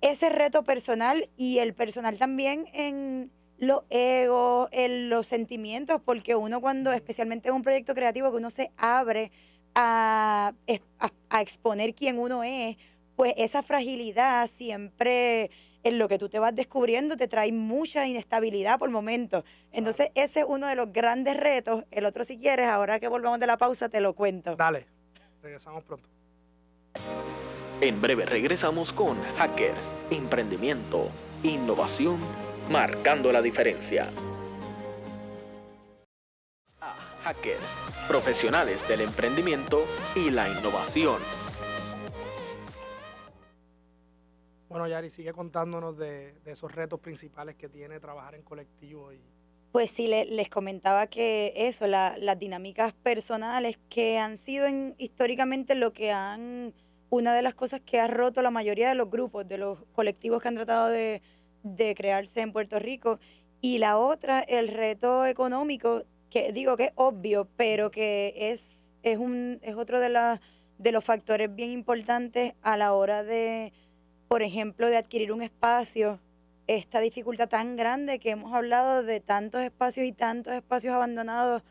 Ese 0.02 0.28
reto 0.28 0.62
personal 0.64 1.30
y 1.36 1.58
el 1.58 1.72
personal 1.72 2.18
también 2.18 2.66
en 2.74 3.32
los 3.66 3.82
egos, 3.90 4.68
los 4.72 5.26
sentimientos, 5.26 6.00
porque 6.04 6.34
uno 6.34 6.60
cuando, 6.60 6.92
especialmente 6.92 7.48
en 7.48 7.54
un 7.54 7.62
proyecto 7.62 7.94
creativo, 7.94 8.30
que 8.30 8.36
uno 8.36 8.50
se 8.50 8.70
abre 8.76 9.30
a, 9.74 10.52
a, 11.30 11.40
exponer 11.40 11.94
quién 11.94 12.18
uno 12.18 12.44
es, 12.44 12.76
pues 13.16 13.34
esa 13.36 13.62
fragilidad 13.62 14.46
siempre 14.48 15.50
en 15.82 15.98
lo 15.98 16.08
que 16.08 16.18
tú 16.18 16.28
te 16.28 16.38
vas 16.38 16.54
descubriendo 16.54 17.16
te 17.16 17.28
trae 17.28 17.52
mucha 17.52 18.06
inestabilidad 18.06 18.78
por 18.78 18.90
momentos. 18.90 19.44
Entonces 19.72 20.10
ese 20.14 20.40
es 20.40 20.46
uno 20.48 20.66
de 20.66 20.74
los 20.74 20.92
grandes 20.92 21.36
retos. 21.36 21.84
El 21.90 22.06
otro 22.06 22.24
si 22.24 22.38
quieres, 22.38 22.68
ahora 22.68 22.98
que 22.98 23.08
volvamos 23.08 23.38
de 23.40 23.46
la 23.46 23.56
pausa, 23.56 23.88
te 23.88 24.00
lo 24.00 24.14
cuento. 24.14 24.56
Dale, 24.56 24.86
regresamos 25.42 25.84
pronto. 25.84 26.08
En 27.80 28.00
breve 28.00 28.24
regresamos 28.24 28.92
con 28.92 29.20
Hackers, 29.36 29.92
Emprendimiento, 30.10 31.10
Innovación 31.42 32.18
marcando 32.68 33.32
la 33.32 33.42
diferencia. 33.42 34.10
hackers, 37.24 37.78
profesionales 38.06 38.86
del 38.86 39.00
emprendimiento 39.00 39.80
y 40.14 40.30
la 40.30 40.46
innovación. 40.50 41.16
Bueno, 44.68 44.86
Yari, 44.86 45.08
sigue 45.08 45.32
contándonos 45.32 45.96
de, 45.96 46.34
esos 46.44 46.70
retos 46.72 47.00
principales 47.00 47.56
que 47.56 47.68
tiene 47.68 47.98
trabajar 47.98 48.34
en 48.34 48.42
colectivo. 48.42 49.10
Y... 49.12 49.20
Pues 49.72 49.90
sí, 49.90 50.06
les 50.06 50.50
comentaba 50.50 51.06
que 51.06 51.54
eso, 51.56 51.86
las 51.86 52.38
dinámicas 52.38 52.92
personales 52.92 53.78
que 53.88 54.18
han 54.18 54.36
sido 54.36 54.66
históricamente 54.98 55.74
lo 55.74 55.94
que 55.94 56.12
han, 56.12 56.74
una 57.08 57.34
de 57.34 57.40
las 57.40 57.54
cosas 57.54 57.80
que 57.80 58.00
ha 58.00 58.06
roto 58.06 58.42
la 58.42 58.50
mayoría 58.50 58.90
de 58.90 58.96
los 58.96 59.08
grupos, 59.08 59.46
de 59.46 59.56
los 59.56 59.78
colectivos 59.94 60.42
que 60.42 60.48
han 60.48 60.56
tratado 60.56 60.88
de, 60.88 61.22
de 61.64 61.96
crearse 61.96 62.40
en 62.40 62.52
Puerto 62.52 62.78
Rico. 62.78 63.18
Y 63.60 63.78
la 63.78 63.98
otra, 63.98 64.40
el 64.40 64.68
reto 64.68 65.26
económico, 65.26 66.04
que 66.30 66.52
digo 66.52 66.76
que 66.76 66.84
es 66.84 66.92
obvio, 66.94 67.48
pero 67.56 67.90
que 67.90 68.34
es, 68.36 68.92
es, 69.02 69.18
un, 69.18 69.58
es 69.62 69.74
otro 69.74 69.98
de, 69.98 70.10
la, 70.10 70.40
de 70.78 70.92
los 70.92 71.04
factores 71.04 71.52
bien 71.52 71.72
importantes 71.72 72.54
a 72.62 72.76
la 72.76 72.92
hora 72.92 73.24
de, 73.24 73.72
por 74.28 74.42
ejemplo, 74.42 74.86
de 74.86 74.98
adquirir 74.98 75.32
un 75.32 75.42
espacio. 75.42 76.20
Esta 76.66 77.00
dificultad 77.00 77.48
tan 77.48 77.76
grande 77.76 78.18
que 78.18 78.30
hemos 78.30 78.52
hablado 78.52 79.02
de 79.02 79.20
tantos 79.20 79.62
espacios 79.62 80.06
y 80.06 80.12
tantos 80.12 80.54
espacios 80.54 80.94
abandonados 80.94 81.62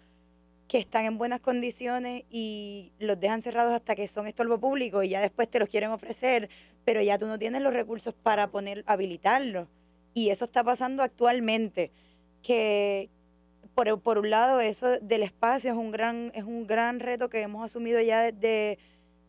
que 0.67 0.77
están 0.77 1.05
en 1.05 1.17
buenas 1.17 1.39
condiciones 1.39 2.23
y 2.31 2.91
los 2.99 3.19
dejan 3.19 3.41
cerrados 3.41 3.73
hasta 3.73 3.95
que 3.95 4.07
son 4.07 4.27
estorbo 4.27 4.59
público 4.59 5.03
y 5.03 5.09
ya 5.09 5.21
después 5.21 5.47
te 5.47 5.59
los 5.59 5.69
quieren 5.69 5.91
ofrecer, 5.91 6.49
pero 6.85 7.01
ya 7.01 7.17
tú 7.17 7.27
no 7.27 7.37
tienes 7.37 7.61
los 7.61 7.73
recursos 7.73 8.13
para 8.13 8.49
poner 8.49 8.83
habilitarlos. 8.87 9.67
Y 10.13 10.29
eso 10.29 10.45
está 10.45 10.63
pasando 10.63 11.03
actualmente, 11.03 11.91
que 12.41 13.09
por, 13.73 13.99
por, 14.01 14.19
un 14.19 14.29
lado 14.29 14.59
eso 14.59 14.99
del 14.99 15.23
espacio 15.23 15.71
es 15.71 15.77
un, 15.77 15.91
gran, 15.91 16.31
es 16.35 16.43
un 16.43 16.67
gran 16.67 16.99
reto 16.99 17.29
que 17.29 17.41
hemos 17.41 17.65
asumido 17.65 17.99
ya 17.99 18.31
desde 18.31 18.77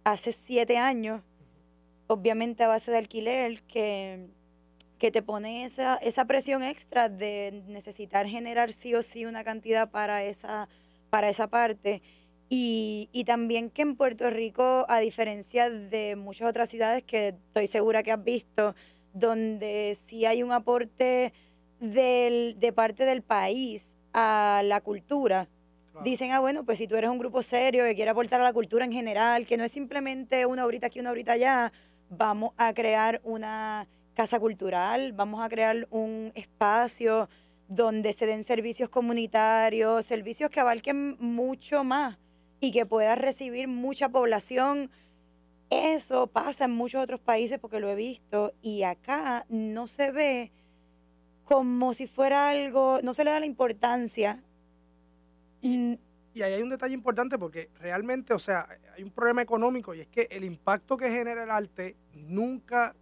hace 0.05 0.33
siete 0.33 0.77
años, 0.77 1.23
obviamente 2.07 2.63
a 2.63 2.69
base 2.69 2.91
de 2.91 2.99
alquiler, 2.99 3.63
que, 3.63 4.29
que 4.99 5.11
te 5.11 5.23
pone 5.23 5.65
esa, 5.65 5.97
esa 5.97 6.27
presión 6.27 6.63
extra 6.63 7.09
de 7.09 7.63
necesitar 7.67 8.27
generar 8.27 8.73
sí 8.73 8.95
o 8.95 9.03
sí 9.03 9.25
una 9.25 9.45
cantidad 9.45 9.91
para 9.91 10.25
esa, 10.25 10.69
para 11.11 11.29
esa 11.31 11.49
parte. 11.49 12.03
Y, 12.51 13.09
y, 13.13 13.25
también 13.25 13.71
que 13.71 13.83
en 13.83 13.97
Puerto 13.97 14.29
Rico, 14.29 14.85
a 14.89 15.01
diferencia 15.01 15.71
de 15.71 16.15
muchas 16.15 16.49
otras 16.49 16.69
ciudades 16.69 17.03
que 17.03 17.29
estoy 17.29 17.67
segura 17.67 18.03
que 18.03 18.13
has 18.13 18.23
visto, 18.23 18.75
donde 19.15 19.97
sí 19.97 20.27
hay 20.27 20.43
un 20.43 20.53
aporte 20.53 21.33
del, 21.81 22.57
de 22.59 22.73
parte 22.73 23.05
del 23.05 23.23
país 23.23 23.97
a 24.13 24.61
la 24.65 24.81
cultura. 24.81 25.49
Dicen, 26.03 26.33
ah, 26.33 26.41
bueno, 26.41 26.65
pues 26.65 26.79
si 26.79 26.89
tú 26.89 26.97
eres 26.97 27.09
un 27.09 27.21
grupo 27.21 27.41
serio 27.41 27.85
que 27.85 27.95
quiere 27.95 28.11
aportar 28.11 28.41
a 28.41 28.45
la 28.45 28.53
cultura 28.53 28.85
en 28.85 28.91
general, 28.91 29.47
que 29.47 29.57
no 29.57 29.63
es 29.63 29.71
simplemente 29.71 30.45
una 30.45 30.67
horita 30.67 30.89
aquí, 30.89 30.99
una 30.99 31.13
horita 31.13 31.33
allá, 31.33 31.73
vamos 32.11 32.51
a 32.57 32.75
crear 32.75 33.21
una 33.23 33.87
casa 34.15 34.41
cultural, 34.41 35.13
vamos 35.13 35.41
a 35.41 35.49
crear 35.49 35.87
un 35.91 36.33
espacio 36.35 37.29
donde 37.69 38.13
se 38.13 38.27
den 38.27 38.43
servicios 38.43 38.89
comunitarios, 38.89 40.05
servicios 40.05 40.51
que 40.51 40.59
abarquen 40.59 41.17
mucho 41.21 41.85
más 41.85 42.19
y 42.61 42.73
que 42.73 42.87
pueda 42.87 43.15
recibir 43.15 43.69
mucha 43.69 44.09
población 44.09 44.91
eso 45.75 46.27
pasa 46.27 46.65
en 46.65 46.73
muchos 46.73 47.03
otros 47.03 47.21
países 47.21 47.59
porque 47.59 47.81
lo 47.81 47.89
he 47.89 47.95
visto 47.95 48.53
y 48.63 48.83
acá 48.83 49.47
no 49.49 49.87
se 49.87 50.11
ve 50.11 50.53
como 51.45 51.93
si 51.95 52.07
fuera 52.07 52.49
algo, 52.49 53.01
no 53.03 53.15
se 53.15 53.25
le 53.25 53.31
da 53.31 53.41
la 53.41 53.47
importancia. 53.47 54.43
Y, 55.61 55.99
y 56.33 56.43
ahí 56.43 56.55
hay 56.55 56.63
un 56.63 56.71
detalle 56.71 56.95
importante 56.95 57.39
porque 57.39 57.71
realmente, 57.81 58.35
o 58.35 58.39
sea, 58.39 58.67
hay 58.97 59.03
un 59.03 59.11
problema 59.11 59.43
económico 59.43 59.95
y 59.95 60.01
es 60.01 60.09
que 60.09 60.29
el 60.31 60.45
impacto 60.45 60.97
que 60.97 61.11
genera 61.11 61.45
el 61.45 61.51
arte 61.51 61.97
nunca, 62.15 62.95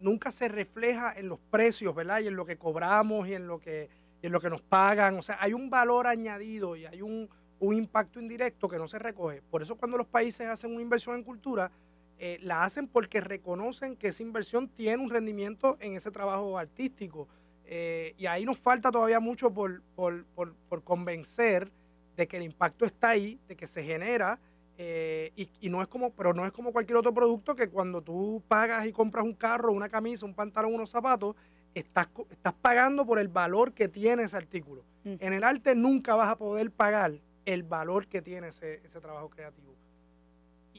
nunca 0.00 0.30
se 0.30 0.48
refleja 0.48 1.12
en 1.16 1.28
los 1.28 1.38
precios, 1.50 1.94
¿verdad? 1.94 2.20
Y 2.20 2.28
en 2.28 2.36
lo 2.36 2.46
que 2.46 2.56
cobramos 2.56 3.28
y 3.28 3.34
en 3.34 3.46
lo 3.46 3.58
que, 3.58 3.90
y 4.22 4.26
en 4.26 4.32
lo 4.32 4.40
que 4.40 4.50
nos 4.50 4.62
pagan. 4.62 5.18
O 5.18 5.22
sea, 5.22 5.38
hay 5.40 5.52
un 5.52 5.68
valor 5.68 6.06
añadido 6.06 6.76
y 6.76 6.86
hay 6.86 7.02
un 7.02 7.28
un 7.62 7.76
impacto 7.76 8.20
indirecto 8.20 8.68
que 8.68 8.76
no 8.76 8.88
se 8.88 8.98
recoge. 8.98 9.40
Por 9.42 9.62
eso 9.62 9.76
cuando 9.76 9.96
los 9.96 10.06
países 10.06 10.48
hacen 10.48 10.72
una 10.72 10.82
inversión 10.82 11.14
en 11.14 11.22
cultura, 11.22 11.70
eh, 12.18 12.38
la 12.42 12.64
hacen 12.64 12.88
porque 12.88 13.20
reconocen 13.20 13.96
que 13.96 14.08
esa 14.08 14.22
inversión 14.22 14.68
tiene 14.68 15.02
un 15.02 15.10
rendimiento 15.10 15.76
en 15.80 15.94
ese 15.94 16.10
trabajo 16.10 16.58
artístico. 16.58 17.28
Eh, 17.64 18.14
y 18.18 18.26
ahí 18.26 18.44
nos 18.44 18.58
falta 18.58 18.90
todavía 18.90 19.20
mucho 19.20 19.52
por, 19.52 19.82
por, 19.94 20.82
convencer 20.82 21.70
de 22.16 22.26
que 22.26 22.36
el 22.36 22.42
impacto 22.42 22.84
está 22.84 23.10
ahí, 23.10 23.38
de 23.46 23.54
que 23.54 23.68
se 23.68 23.82
genera, 23.84 24.40
eh, 24.76 25.32
y, 25.36 25.70
no 25.70 25.80
es 25.80 25.86
como, 25.86 26.10
pero 26.10 26.34
no 26.34 26.44
es 26.44 26.50
como 26.50 26.72
cualquier 26.72 26.96
otro 26.96 27.14
producto 27.14 27.54
que 27.54 27.68
cuando 27.68 28.02
tú 28.02 28.42
pagas 28.48 28.86
y 28.86 28.92
compras 28.92 29.24
un 29.24 29.34
carro, 29.34 29.72
una 29.72 29.88
camisa, 29.88 30.26
un 30.26 30.34
pantalón, 30.34 30.74
unos 30.74 30.90
zapatos, 30.90 31.36
estás, 31.74 32.08
estás 32.28 32.54
pagando 32.54 33.06
por 33.06 33.20
el 33.20 33.28
valor 33.28 33.72
que 33.72 33.86
tiene 33.86 34.24
ese 34.24 34.36
artículo. 34.36 34.84
En 35.04 35.32
el 35.32 35.42
arte 35.42 35.74
nunca 35.74 36.14
vas 36.14 36.28
a 36.28 36.36
poder 36.36 36.70
pagar 36.70 37.20
el 37.44 37.62
valor 37.62 38.06
que 38.06 38.22
tiene 38.22 38.48
ese, 38.48 38.80
trabajo 39.00 39.28
creativo. 39.30 39.74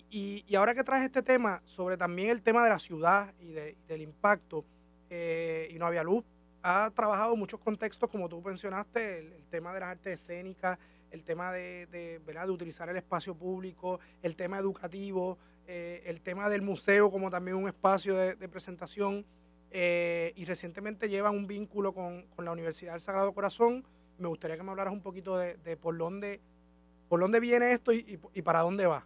Y, 0.10 0.56
ahora 0.56 0.76
que 0.76 0.84
traes 0.84 1.04
este 1.06 1.24
tema 1.24 1.62
sobre 1.66 1.98
también 1.98 2.30
el 2.30 2.42
tema 2.42 2.64
de 2.64 2.70
la 2.70 2.80
ciudad 2.80 3.34
y 3.40 3.54
del 3.54 4.02
impacto, 4.02 4.66
eh, 5.10 5.70
y 5.72 5.80
no 5.80 5.86
había 5.88 6.04
luz, 6.04 6.24
ha 6.62 6.92
trabajado 6.94 7.36
muchos 7.36 7.60
contextos, 7.60 8.10
como 8.10 8.30
tú 8.30 8.42
mencionaste, 8.42 9.20
el, 9.20 9.46
tema 9.50 9.74
de 9.74 9.80
las 9.80 9.90
artes 9.90 10.22
escénicas, 10.22 10.80
el 11.12 11.24
tema 11.24 11.52
de, 11.52 11.88
de, 11.88 12.20
¿verdad? 12.26 12.46
de 12.46 12.52
utilizar 12.52 12.90
el 12.90 12.98
espacio 12.98 13.36
público, 13.36 14.00
el 14.22 14.36
tema 14.36 14.58
educativo, 14.58 15.38
eh, 15.66 16.04
el 16.08 16.20
tema 16.22 16.50
del 16.50 16.62
museo 16.62 17.10
como 17.10 17.30
también 17.30 17.56
un 17.56 17.68
espacio 17.68 18.16
de, 18.16 18.50
presentación. 18.50 19.26
Eh, 19.72 20.34
y 20.36 20.46
recientemente 20.46 21.10
llevan 21.10 21.36
un 21.36 21.48
vínculo 21.48 21.94
con, 21.94 22.26
la 22.38 22.52
Universidad 22.52 22.94
del 22.94 23.02
Sagrado 23.02 23.34
Corazón. 23.34 23.86
Me 24.18 24.28
gustaría 24.28 24.58
que 24.58 24.64
me 24.64 24.72
hablaras 24.72 24.94
un 24.94 25.02
poquito 25.02 25.38
de, 25.38 25.78
por, 25.78 25.98
dónde, 25.98 26.42
por 27.14 27.20
dónde 27.20 27.40
viene 27.40 27.74
esto 27.74 27.94
y, 27.94 28.20
y 28.34 28.42
para 28.42 28.62
dónde 28.62 28.88
va. 28.88 29.06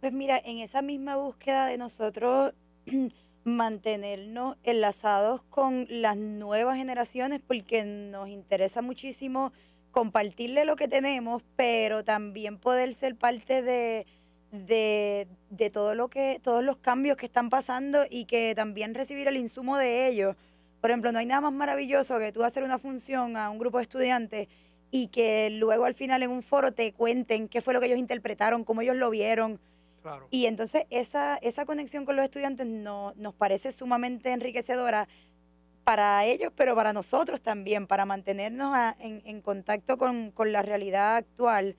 Pues 0.00 0.12
mira, 0.12 0.42
en 0.44 0.58
esa 0.58 0.82
misma 0.82 1.14
búsqueda 1.14 1.66
de 1.66 1.78
nosotros 1.78 2.52
mantenernos 3.44 4.56
enlazados 4.64 5.42
con 5.48 5.86
las 5.88 6.16
nuevas 6.16 6.78
generaciones 6.78 7.40
porque 7.46 7.84
nos 7.84 8.28
interesa 8.28 8.82
muchísimo 8.82 9.52
compartirle 9.92 10.64
lo 10.64 10.74
que 10.74 10.88
tenemos, 10.88 11.44
pero 11.54 12.02
también 12.02 12.58
poder 12.58 12.92
ser 12.92 13.14
parte 13.14 13.62
de, 13.62 14.08
de, 14.50 15.70
todo 15.70 15.94
lo 15.94 16.08
que, 16.08 16.40
todos 16.42 16.64
los 16.64 16.78
cambios 16.78 17.16
que 17.16 17.26
están 17.26 17.50
pasando 17.50 18.04
y 18.10 18.24
que 18.24 18.52
también 18.56 18.96
recibir 18.96 19.28
el 19.28 19.36
insumo 19.36 19.76
de 19.76 20.08
ellos. 20.08 20.34
Por 20.80 20.90
ejemplo, 20.90 21.12
no 21.12 21.20
hay 21.20 21.26
nada 21.26 21.42
más 21.42 21.52
maravilloso 21.52 22.18
que 22.18 22.32
tú 22.32 22.42
hacer 22.42 22.64
una 22.64 22.80
función 22.80 23.36
a 23.36 23.48
un 23.48 23.58
grupo 23.58 23.78
de 23.78 23.82
estudiantes 23.82 24.48
y 24.90 25.08
que 25.08 25.50
luego 25.50 25.84
al 25.84 25.94
final 25.94 26.22
en 26.22 26.30
un 26.30 26.42
foro 26.42 26.72
te 26.72 26.92
cuenten 26.92 27.48
qué 27.48 27.60
fue 27.60 27.74
lo 27.74 27.80
que 27.80 27.86
ellos 27.86 27.98
interpretaron, 27.98 28.64
cómo 28.64 28.80
ellos 28.80 28.96
lo 28.96 29.10
vieron. 29.10 29.60
Y 30.30 30.46
entonces 30.46 30.86
esa, 30.88 31.36
esa 31.36 31.66
conexión 31.66 32.06
con 32.06 32.16
los 32.16 32.24
estudiantes 32.24 32.66
no, 32.66 33.12
nos 33.16 33.34
parece 33.34 33.72
sumamente 33.72 34.32
enriquecedora 34.32 35.06
para 35.84 36.24
ellos, 36.24 36.52
pero 36.56 36.74
para 36.74 36.94
nosotros 36.94 37.42
también, 37.42 37.86
para 37.86 38.06
mantenernos 38.06 38.74
en, 39.00 39.20
en, 39.24 39.40
contacto 39.42 39.98
con, 39.98 40.30
con 40.30 40.52
la 40.52 40.62
realidad 40.62 41.16
actual. 41.16 41.76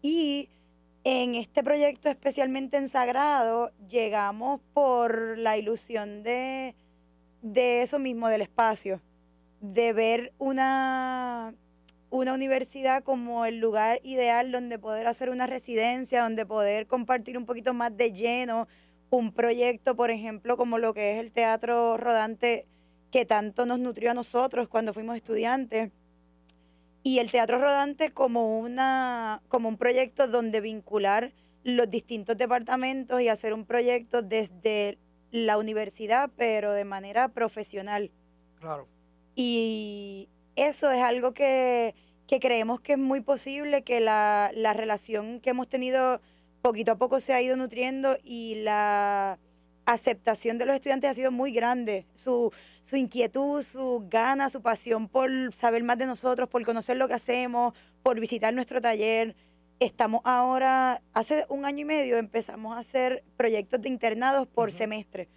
Y 0.00 0.48
en 1.08 1.36
este 1.36 1.62
proyecto, 1.62 2.08
especialmente 2.08 2.76
en 2.76 2.88
Sagrado, 2.88 3.70
llegamos 3.88 4.60
por 4.74 5.38
la 5.38 5.56
ilusión 5.56 6.24
de, 6.24 6.74
eso 7.54 8.00
mismo, 8.00 8.28
del 8.28 8.40
espacio, 8.40 9.00
de 9.60 9.92
ver 9.92 10.32
una, 10.38 11.54
una 12.18 12.34
universidad 12.34 13.02
como 13.02 13.44
el 13.44 13.58
lugar 13.58 14.00
ideal 14.02 14.52
donde 14.52 14.78
poder 14.78 15.06
hacer 15.06 15.30
una 15.30 15.46
residencia, 15.46 16.22
donde 16.22 16.46
poder 16.46 16.86
compartir 16.86 17.36
un 17.36 17.46
poquito 17.46 17.74
más 17.74 17.96
de 17.96 18.12
lleno 18.12 18.68
un 19.10 19.32
proyecto, 19.32 19.94
por 19.94 20.10
ejemplo, 20.10 20.56
como 20.56 20.78
lo 20.78 20.94
que 20.94 21.12
es 21.12 21.20
el 21.20 21.30
teatro 21.30 21.96
rodante 21.96 22.66
que 23.10 23.24
tanto 23.24 23.66
nos 23.66 23.78
nutrió 23.78 24.10
a 24.10 24.14
nosotros 24.14 24.68
cuando 24.68 24.92
fuimos 24.92 25.16
estudiantes 25.16 25.90
y 27.02 27.20
el 27.20 27.30
teatro 27.30 27.58
rodante 27.58 28.10
como, 28.10 28.58
una, 28.58 29.40
como 29.48 29.68
un 29.68 29.76
proyecto 29.76 30.26
donde 30.26 30.60
vincular 30.60 31.32
los 31.62 31.88
distintos 31.88 32.36
departamentos 32.36 33.20
y 33.20 33.28
hacer 33.28 33.52
un 33.52 33.64
proyecto 33.64 34.22
desde 34.22 34.98
la 35.30 35.56
universidad, 35.56 36.30
pero 36.36 36.72
de 36.72 36.84
manera 36.84 37.28
profesional. 37.28 38.10
Claro. 38.58 38.88
Y 39.36 40.28
eso 40.56 40.90
es 40.90 41.00
algo 41.00 41.32
que, 41.32 41.94
que 42.26 42.40
creemos 42.40 42.80
que 42.80 42.92
es 42.92 42.98
muy 42.98 43.20
posible, 43.20 43.82
que 43.82 44.00
la, 44.00 44.50
la 44.54 44.72
relación 44.72 45.40
que 45.40 45.50
hemos 45.50 45.68
tenido 45.68 46.20
poquito 46.62 46.92
a 46.92 46.96
poco 46.96 47.20
se 47.20 47.32
ha 47.32 47.40
ido 47.40 47.56
nutriendo 47.56 48.16
y 48.24 48.56
la 48.56 49.38
aceptación 49.86 50.58
de 50.58 50.66
los 50.66 50.74
estudiantes 50.74 51.10
ha 51.10 51.14
sido 51.14 51.30
muy 51.30 51.52
grande. 51.52 52.06
Su, 52.14 52.52
su 52.82 52.96
inquietud, 52.96 53.62
su 53.62 54.04
ganas, 54.10 54.52
su 54.52 54.60
pasión 54.60 55.08
por 55.08 55.30
saber 55.52 55.84
más 55.84 55.96
de 55.98 56.06
nosotros, 56.06 56.48
por 56.48 56.64
conocer 56.64 56.96
lo 56.96 57.08
que 57.08 57.14
hacemos, 57.14 57.72
por 58.02 58.18
visitar 58.20 58.52
nuestro 58.52 58.80
taller. 58.80 59.36
Estamos 59.78 60.22
ahora, 60.24 61.02
hace 61.12 61.44
un 61.48 61.64
año 61.64 61.82
y 61.82 61.84
medio 61.84 62.18
empezamos 62.18 62.76
a 62.76 62.80
hacer 62.80 63.22
proyectos 63.36 63.80
de 63.80 63.88
internados 63.88 64.46
por 64.48 64.72
semestre. 64.72 65.28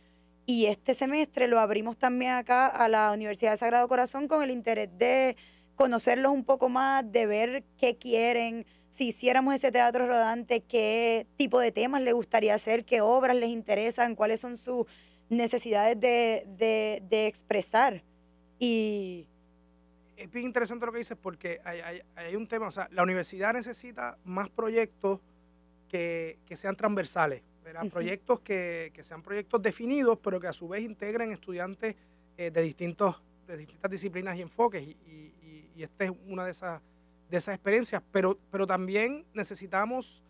Y 0.46 0.66
este 0.66 0.96
semestre 0.96 1.48
lo 1.48 1.60
abrimos 1.60 1.98
también 1.98 2.32
acá 2.32 2.66
a 2.66 2.88
la 2.90 3.12
Universidad 3.12 3.52
de 3.52 3.58
Sagrado 3.58 3.88
Corazón 3.88 4.28
con 4.28 4.42
el 4.42 4.50
interés 4.50 4.90
de 4.98 5.36
conocerlos 5.80 6.34
un 6.34 6.44
poco 6.44 6.68
más, 6.68 7.10
de 7.10 7.26
ver 7.26 7.64
qué 7.78 7.96
quieren, 7.96 8.66
si 8.90 9.08
hiciéramos 9.08 9.56
ese 9.56 9.72
teatro 9.72 10.08
rodante, 10.08 10.60
qué 10.60 11.26
tipo 11.38 11.58
de 11.58 11.72
temas 11.72 12.02
les 12.02 12.14
gustaría 12.14 12.54
hacer, 12.54 12.84
qué 12.84 13.00
obras 13.00 13.38
les 13.38 13.48
interesan, 13.48 14.16
cuáles 14.16 14.42
son 14.42 14.58
sus 14.58 14.88
necesidades 15.30 15.98
de, 15.98 17.08
expresar. 17.28 18.04
Y 18.60 19.26
es 20.18 20.30
bien 20.30 20.48
interesante 20.48 20.86
lo 20.86 20.92
que 20.92 20.98
dices 20.98 21.16
porque 21.16 21.62
hay, 21.64 22.36
un 22.36 22.46
tema, 22.46 22.68
o 22.68 22.72
sea, 22.72 22.90
la 22.92 23.04
universidad 23.04 23.54
necesita 23.54 24.18
más 24.26 24.50
proyectos 24.50 25.22
que, 25.88 26.40
sean 26.56 26.76
transversales, 26.76 27.42
proyectos 27.90 28.42
que, 28.42 28.92
sean 29.02 29.24
proyectos 29.24 29.62
definidos, 29.62 30.20
pero 30.22 30.42
que 30.42 30.48
a 30.48 30.54
su 30.54 30.68
vez 30.68 30.84
integren 30.84 31.32
estudiantes 31.32 31.96
eh, 32.38 32.52
de, 32.52 32.62
distintos, 32.64 33.24
de 33.48 33.56
distintas 33.56 33.90
disciplinas 33.90 34.36
y 34.36 34.42
enfoques. 34.42 34.84
Y, 34.84 34.98
y, 35.08 35.39
y 35.80 35.84
esta 35.84 36.06
es 36.06 36.12
una 36.28 36.46
de 36.46 36.52
esas 36.52 36.82
de 37.30 37.38
esas 37.38 37.56
experiencias, 37.56 38.02
pero, 38.12 38.38
pero 38.52 38.66
también 38.66 39.26
necesitamos 39.34 40.24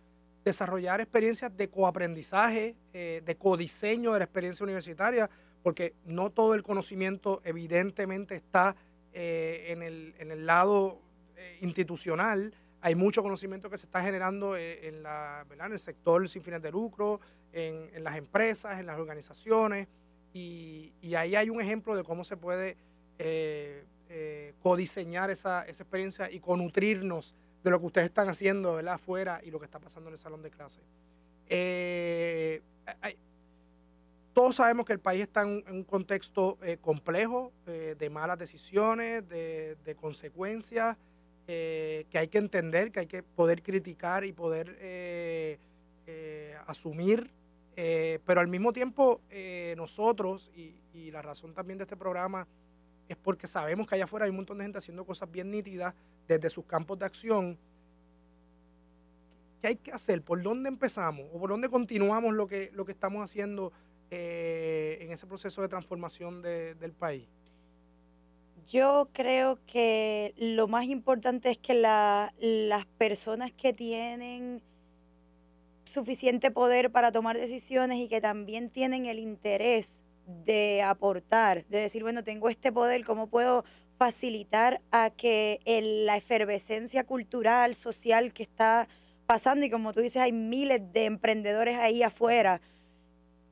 desarrollar 0.43 1.01
experiencias 1.01 1.55
de 1.55 1.69
coaprendizaje, 1.69 2.75
eh, 2.93 3.21
de 3.25 3.35
codiseño 3.37 4.13
de 4.13 4.19
la 4.19 4.25
experiencia 4.25 4.63
universitaria, 4.63 5.29
porque 5.63 5.93
no 6.05 6.29
todo 6.29 6.53
el 6.53 6.63
conocimiento 6.63 7.41
evidentemente 7.43 8.35
está 8.35 8.75
eh, 9.13 9.67
en, 9.69 9.81
el, 9.81 10.13
en, 10.19 10.31
el, 10.31 10.45
lado 10.45 11.01
eh, 11.37 11.57
institucional. 11.61 12.53
Hay 12.81 12.95
mucho 12.95 13.23
conocimiento 13.23 13.69
que 13.69 13.77
se 13.77 13.85
está 13.85 14.01
generando 14.01 14.55
en, 14.55 15.03
la, 15.03 15.45
en 15.49 15.71
el 15.71 15.79
sector 15.79 16.27
sin 16.29 16.43
fines 16.43 16.61
de 16.61 16.71
lucro, 16.71 17.19
en, 17.51 17.89
en 17.93 18.03
las 18.03 18.15
empresas, 18.15 18.79
en 18.79 18.85
las 18.85 18.97
organizaciones, 18.97 19.87
y, 20.33 20.93
ahí 21.15 21.35
hay 21.35 21.49
un 21.49 21.59
ejemplo 21.59 21.95
de 21.95 22.03
cómo 22.03 22.23
se 22.23 22.37
puede 22.37 22.77
codiseñar 24.69 25.31
esa, 25.31 25.63
esa, 25.63 25.81
experiencia 25.81 26.29
y 26.29 26.39
conutrirnos 26.39 27.33
de 27.63 27.71
lo 27.71 27.79
que 27.79 27.87
ustedes 27.87 28.05
están 28.05 28.29
haciendo 28.29 28.77
afuera 28.87 29.41
y 29.43 29.49
lo 29.49 29.57
que 29.57 29.65
está 29.65 29.79
pasando 29.79 30.09
en 30.09 30.13
el 30.13 30.19
salón 30.19 30.43
de 30.43 30.51
clase. 30.51 30.79
Eh, 31.47 32.61
todos 34.35 34.57
sabemos 34.57 34.85
que 34.85 34.93
el 34.93 34.99
país 34.99 35.23
está 35.23 35.41
en, 35.41 35.63
un 35.67 35.83
contexto 35.83 36.59
eh, 36.61 36.77
complejo, 36.79 37.51
de 37.65 38.09
malas 38.11 38.37
decisiones, 38.37 39.27
de, 39.27 39.75
de 39.83 39.95
consecuencias, 39.95 40.95
que 41.47 42.07
hay 42.13 42.27
que 42.27 42.37
entender, 42.37 42.91
que 42.91 42.99
hay 42.99 43.07
que 43.07 43.23
poder 43.23 43.63
criticar 43.63 44.23
y 44.23 44.33
poder 44.33 45.57
asumir, 46.67 47.31
pero 47.75 48.39
al 48.39 48.47
mismo 48.47 48.71
tiempo 48.71 49.19
nosotros, 49.75 50.51
y, 50.55 50.75
y 50.93 51.09
la 51.09 51.23
razón 51.23 51.55
también 51.55 51.79
de 51.79 51.85
este 51.85 51.97
programa, 51.97 52.47
es 53.13 53.17
porque 53.17 53.47
sabemos 53.47 53.87
que 53.87 53.95
allá 53.95 54.03
afuera 54.03 54.25
hay 54.25 54.29
un 54.29 54.37
montón 54.37 54.57
de 54.59 54.65
gente 54.65 54.77
haciendo 54.77 55.05
cosas 55.05 55.29
bien 55.31 55.49
nítidas 55.49 55.93
desde 56.27 56.49
sus 56.49 56.65
campos 56.65 56.99
de 56.99 57.05
acción. 57.05 57.57
¿Qué 59.61 59.67
hay 59.67 59.75
que 59.75 59.91
hacer? 59.91 60.21
¿Por 60.21 60.41
dónde 60.41 60.69
empezamos? 60.69 61.27
¿O 61.33 61.39
por 61.39 61.49
dónde 61.49 61.69
continuamos 61.69 62.33
lo 62.33 62.47
que, 62.47 62.71
lo 62.73 62.85
que 62.85 62.91
estamos 62.91 63.23
haciendo 63.23 63.73
eh, 64.11 64.99
en 65.01 65.11
ese 65.11 65.27
proceso 65.27 65.61
de 65.61 65.67
transformación 65.67 66.41
del 66.41 66.93
país? 66.93 67.27
Yo 68.67 69.09
creo 69.11 69.57
que 69.65 70.35
lo 70.37 70.67
más 70.67 70.85
importante 70.85 71.49
es 71.49 71.57
que 71.57 71.73
las 71.73 72.85
personas 72.99 73.51
que 73.51 73.73
tienen 73.73 74.61
suficiente 75.83 76.51
poder 76.51 76.91
para 76.91 77.11
tomar 77.11 77.35
decisiones 77.35 77.97
y 77.97 78.07
que 78.07 78.21
también 78.21 78.69
tienen 78.69 79.07
el 79.07 79.17
interés 79.17 80.03
de 80.45 80.81
aportar, 80.81 81.65
de 81.67 81.79
decir, 81.79 82.03
bueno, 82.03 82.23
tengo 82.23 82.49
este 82.49 82.71
poder, 82.71 83.03
¿cómo 83.03 83.27
puedo 83.27 83.65
facilitar 83.97 84.81
a 84.91 85.09
que 85.09 85.59
la 86.05 86.15
efervescencia 86.15 87.03
cultural, 87.03 87.75
social 87.75 88.31
que 88.31 88.43
está 88.43 88.87
pasando, 89.25 89.65
y 89.65 89.69
como 89.69 89.93
tú 89.93 89.99
dices, 89.99 90.21
hay 90.21 90.31
miles 90.31 90.81
de 90.93 91.05
emprendedores 91.05 91.77
ahí 91.77 92.01
afuera, 92.01 92.61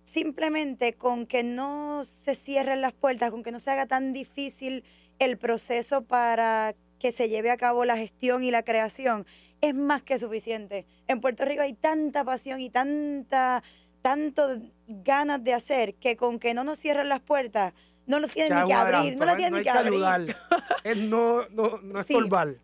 simplemente 0.05 0.93
con 0.93 1.25
que 1.25 1.43
no 1.43 2.03
se 2.05 2.33
cierren 2.33 2.81
las 2.81 2.93
puertas, 2.93 3.29
con 3.29 3.43
que 3.43 3.51
no 3.51 3.59
se 3.59 3.71
haga 3.71 3.85
tan 3.87 4.13
difícil 4.13 4.83
el 5.19 5.37
proceso 5.37 6.03
para 6.03 6.75
que 6.97 7.11
se 7.11 7.29
lleve 7.29 7.51
a 7.51 7.57
cabo 7.57 7.85
la 7.85 7.97
gestión 7.97 8.43
y 8.43 8.51
la 8.51 8.63
creación, 8.63 9.25
es 9.61 9.75
más 9.75 10.01
que 10.01 10.17
suficiente. 10.17 10.85
En 11.07 11.19
Puerto 11.19 11.45
Rico 11.45 11.61
hay 11.61 11.73
tanta 11.73 12.23
pasión 12.23 12.61
y 12.61 12.69
tanta 12.69 13.63
tanto 14.07 14.61
ganas 14.87 15.43
de 15.43 15.53
hacer 15.53 15.95
que 15.95 16.15
con 16.15 16.39
que 16.39 16.53
no 16.53 16.63
nos 16.63 16.79
cierren 16.79 17.09
las 17.09 17.19
puertas, 17.19 17.73
no 18.05 18.21
nos 18.21 18.31
tienen 18.31 18.57
ni 18.57 18.67
que 18.67 18.73
abrir, 18.73 19.17
no 19.17 19.25
las 19.25 19.35
tienen 19.35 19.53
ni 19.55 19.61
que, 19.61 19.69
abrir. 19.69 20.33
es 20.85 20.97
no, 20.97 21.45
no, 21.49 21.81
no 21.83 21.99
es 21.99 22.07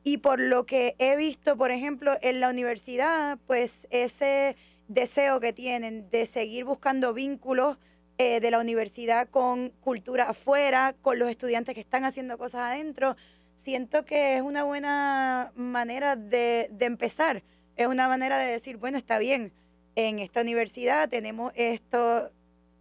Y 0.05 0.19
por 0.19 0.39
lo 0.39 0.65
que 0.65 0.95
he 0.99 1.17
visto, 1.17 1.57
por 1.57 1.71
ejemplo, 1.71 2.15
en 2.21 2.39
la 2.39 2.49
universidad, 2.49 3.37
pues 3.45 3.89
ese 3.91 4.55
deseo 4.87 5.41
que 5.41 5.51
tienen 5.51 6.09
de 6.11 6.25
seguir 6.27 6.63
buscando 6.63 7.13
vínculos 7.13 7.77
eh, 8.17 8.39
de 8.39 8.49
la 8.49 8.59
universidad 8.59 9.27
con 9.27 9.71
cultura 9.81 10.29
afuera, 10.29 10.95
con 11.01 11.19
los 11.19 11.29
estudiantes 11.29 11.75
que 11.75 11.81
están 11.81 12.05
haciendo 12.05 12.37
cosas 12.37 12.71
adentro. 12.71 13.17
Siento 13.55 14.05
que 14.05 14.37
es 14.37 14.41
una 14.41 14.63
buena 14.63 15.51
manera 15.55 16.15
de, 16.15 16.69
de 16.71 16.85
empezar. 16.85 17.43
Es 17.75 17.87
una 17.87 18.07
manera 18.07 18.37
de 18.37 18.45
decir, 18.45 18.77
bueno, 18.77 18.97
está 18.97 19.19
bien, 19.19 19.51
en 19.95 20.19
esta 20.19 20.41
universidad 20.41 21.09
tenemos 21.09 21.51
esto, 21.55 22.31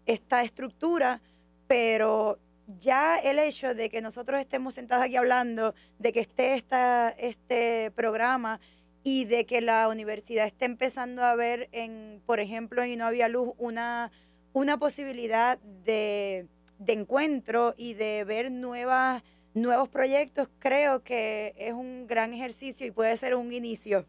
esta 0.07 0.43
estructura, 0.43 1.21
pero 1.67 2.39
ya 2.79 3.19
el 3.19 3.39
hecho 3.39 3.75
de 3.75 3.91
que 3.91 4.01
nosotros 4.01 4.41
estemos 4.41 4.75
sentados 4.75 5.05
aquí 5.05 5.17
hablando, 5.17 5.75
de 5.99 6.13
que 6.13 6.21
esté 6.21 6.55
esta, 6.55 7.11
este 7.11 7.91
programa 7.93 8.61
y 9.05 9.25
de 9.25 9.47
que 9.47 9.61
la 9.61 9.89
universidad 9.89 10.47
esté 10.47 10.65
empezando 10.65 11.25
a 11.25 11.35
ver, 11.35 11.69
en, 11.73 12.23
por 12.25 12.41
ejemplo, 12.41 12.83
en 12.83 12.99
No 12.99 13.07
Había 13.07 13.29
Luz, 13.29 13.55
una, 13.59 14.13
una 14.53 14.79
posibilidad 14.79 15.59
de, 15.59 16.47
de 16.79 16.93
encuentro 16.93 17.75
y 17.77 17.95
de 17.95 18.25
ver 18.25 18.53
nuevas, 18.53 19.23
nuevos 19.55 19.89
proyectos, 19.89 20.49
creo 20.59 21.03
que 21.03 21.55
es 21.57 21.73
un 21.73 22.07
gran 22.07 22.33
ejercicio 22.33 22.87
y 22.87 22.91
puede 22.91 23.17
ser 23.17 23.35
un 23.35 23.53
inicio. 23.53 24.07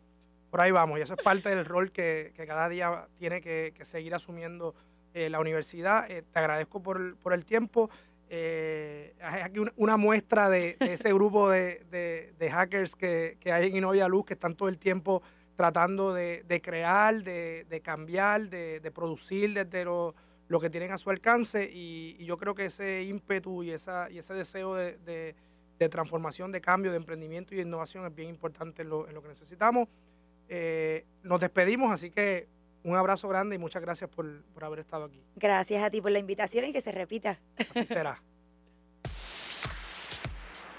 Por 0.53 0.61
ahí 0.61 0.69
vamos, 0.69 0.99
y 0.99 1.01
eso 1.01 1.15
es 1.15 1.23
parte 1.23 1.49
del 1.49 1.65
rol 1.65 1.91
que, 1.91 2.31
que 2.35 2.45
cada 2.45 2.69
día 2.69 3.07
tiene 3.17 3.41
que, 3.41 3.73
seguir 3.81 4.13
asumiendo 4.13 4.75
eh, 5.15 5.27
la 5.27 5.39
universidad. 5.39 6.05
Eh, 6.11 6.21
te 6.31 6.37
agradezco 6.37 6.79
por, 6.79 7.17
por 7.17 7.33
el 7.33 7.43
tiempo. 7.43 7.89
Eh, 8.29 9.15
aquí 9.19 9.59
una, 9.77 9.97
muestra 9.97 10.49
de, 10.49 10.77
ese 10.79 11.11
grupo 11.11 11.49
de, 11.49 12.35
de, 12.37 12.51
hackers 12.51 12.95
que, 12.95 13.35
que, 13.39 13.51
hay 13.51 13.69
en 13.69 13.77
Innovia 13.77 14.07
Luz, 14.07 14.25
que 14.25 14.35
están 14.35 14.53
todo 14.53 14.69
el 14.69 14.77
tiempo 14.77 15.23
tratando 15.55 16.13
de, 16.13 16.61
crear, 16.63 17.23
de, 17.23 17.81
cambiar, 17.83 18.47
de, 18.47 18.91
producir 18.93 19.55
desde 19.55 19.85
lo, 19.85 20.13
lo, 20.49 20.59
que 20.59 20.69
tienen 20.69 20.91
a 20.91 20.99
su 20.99 21.09
alcance. 21.09 21.67
Y, 21.73 22.23
yo 22.25 22.37
creo 22.37 22.53
que 22.53 22.65
ese 22.65 23.01
ímpetu 23.01 23.63
y, 23.63 23.71
esa, 23.71 24.07
y 24.11 24.19
ese 24.19 24.35
deseo 24.35 24.75
de, 24.75 25.33
transformación, 25.89 26.51
de 26.51 26.61
cambio, 26.61 26.91
de 26.91 26.97
emprendimiento 26.97 27.55
y 27.55 27.57
de 27.57 27.63
innovación 27.63 28.05
es 28.05 28.13
bien 28.13 28.29
importante 28.29 28.83
lo, 28.83 29.07
en 29.07 29.15
lo 29.15 29.23
que 29.23 29.29
necesitamos. 29.29 29.89
Eh, 30.55 31.07
nos 31.23 31.39
despedimos, 31.39 31.91
así 31.91 32.11
que 32.11 32.47
un 32.83 32.95
abrazo 32.95 33.27
grande 33.27 33.55
y 33.55 33.57
muchas 33.57 33.81
gracias 33.81 34.07
por, 34.07 34.43
por, 34.53 34.63
haber 34.63 34.77
estado 34.81 35.05
aquí. 35.05 35.19
Gracias 35.35 35.83
a 35.83 35.89
ti 35.89 35.99
por 35.99 36.11
la 36.11 36.19
invitación 36.19 36.65
y 36.65 36.71
que 36.71 36.79
se 36.79 36.91
repita. 36.91 37.39
Así 37.57 37.87
será. 37.87 38.21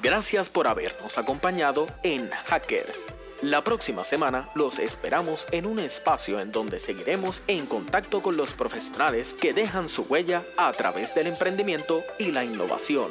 Gracias 0.01 0.49
por 0.49 0.69
habernos 0.69 1.19
acompañado 1.19 1.89
en 2.05 2.31
Hackers. 2.31 3.01
La 3.43 3.65
próxima 3.65 4.05
semana 4.05 4.49
los 4.55 4.79
esperamos 4.79 5.45
en 5.51 5.67
un 5.67 5.81
espacio 5.81 6.39
en 6.39 6.53
donde 6.53 6.79
seguiremos 6.79 7.43
en 7.49 7.67
contacto 7.67 8.23
con 8.23 8.37
los 8.37 8.53
profesionales 8.53 9.35
que 9.35 9.53
dejan 9.53 9.89
su 9.89 10.03
huella 10.03 10.45
a 10.57 10.71
través 10.73 11.15
del 11.17 11.27
emprendimiento 11.27 12.05
y 12.21 12.31
la 12.31 12.45
innovación. 12.45 13.11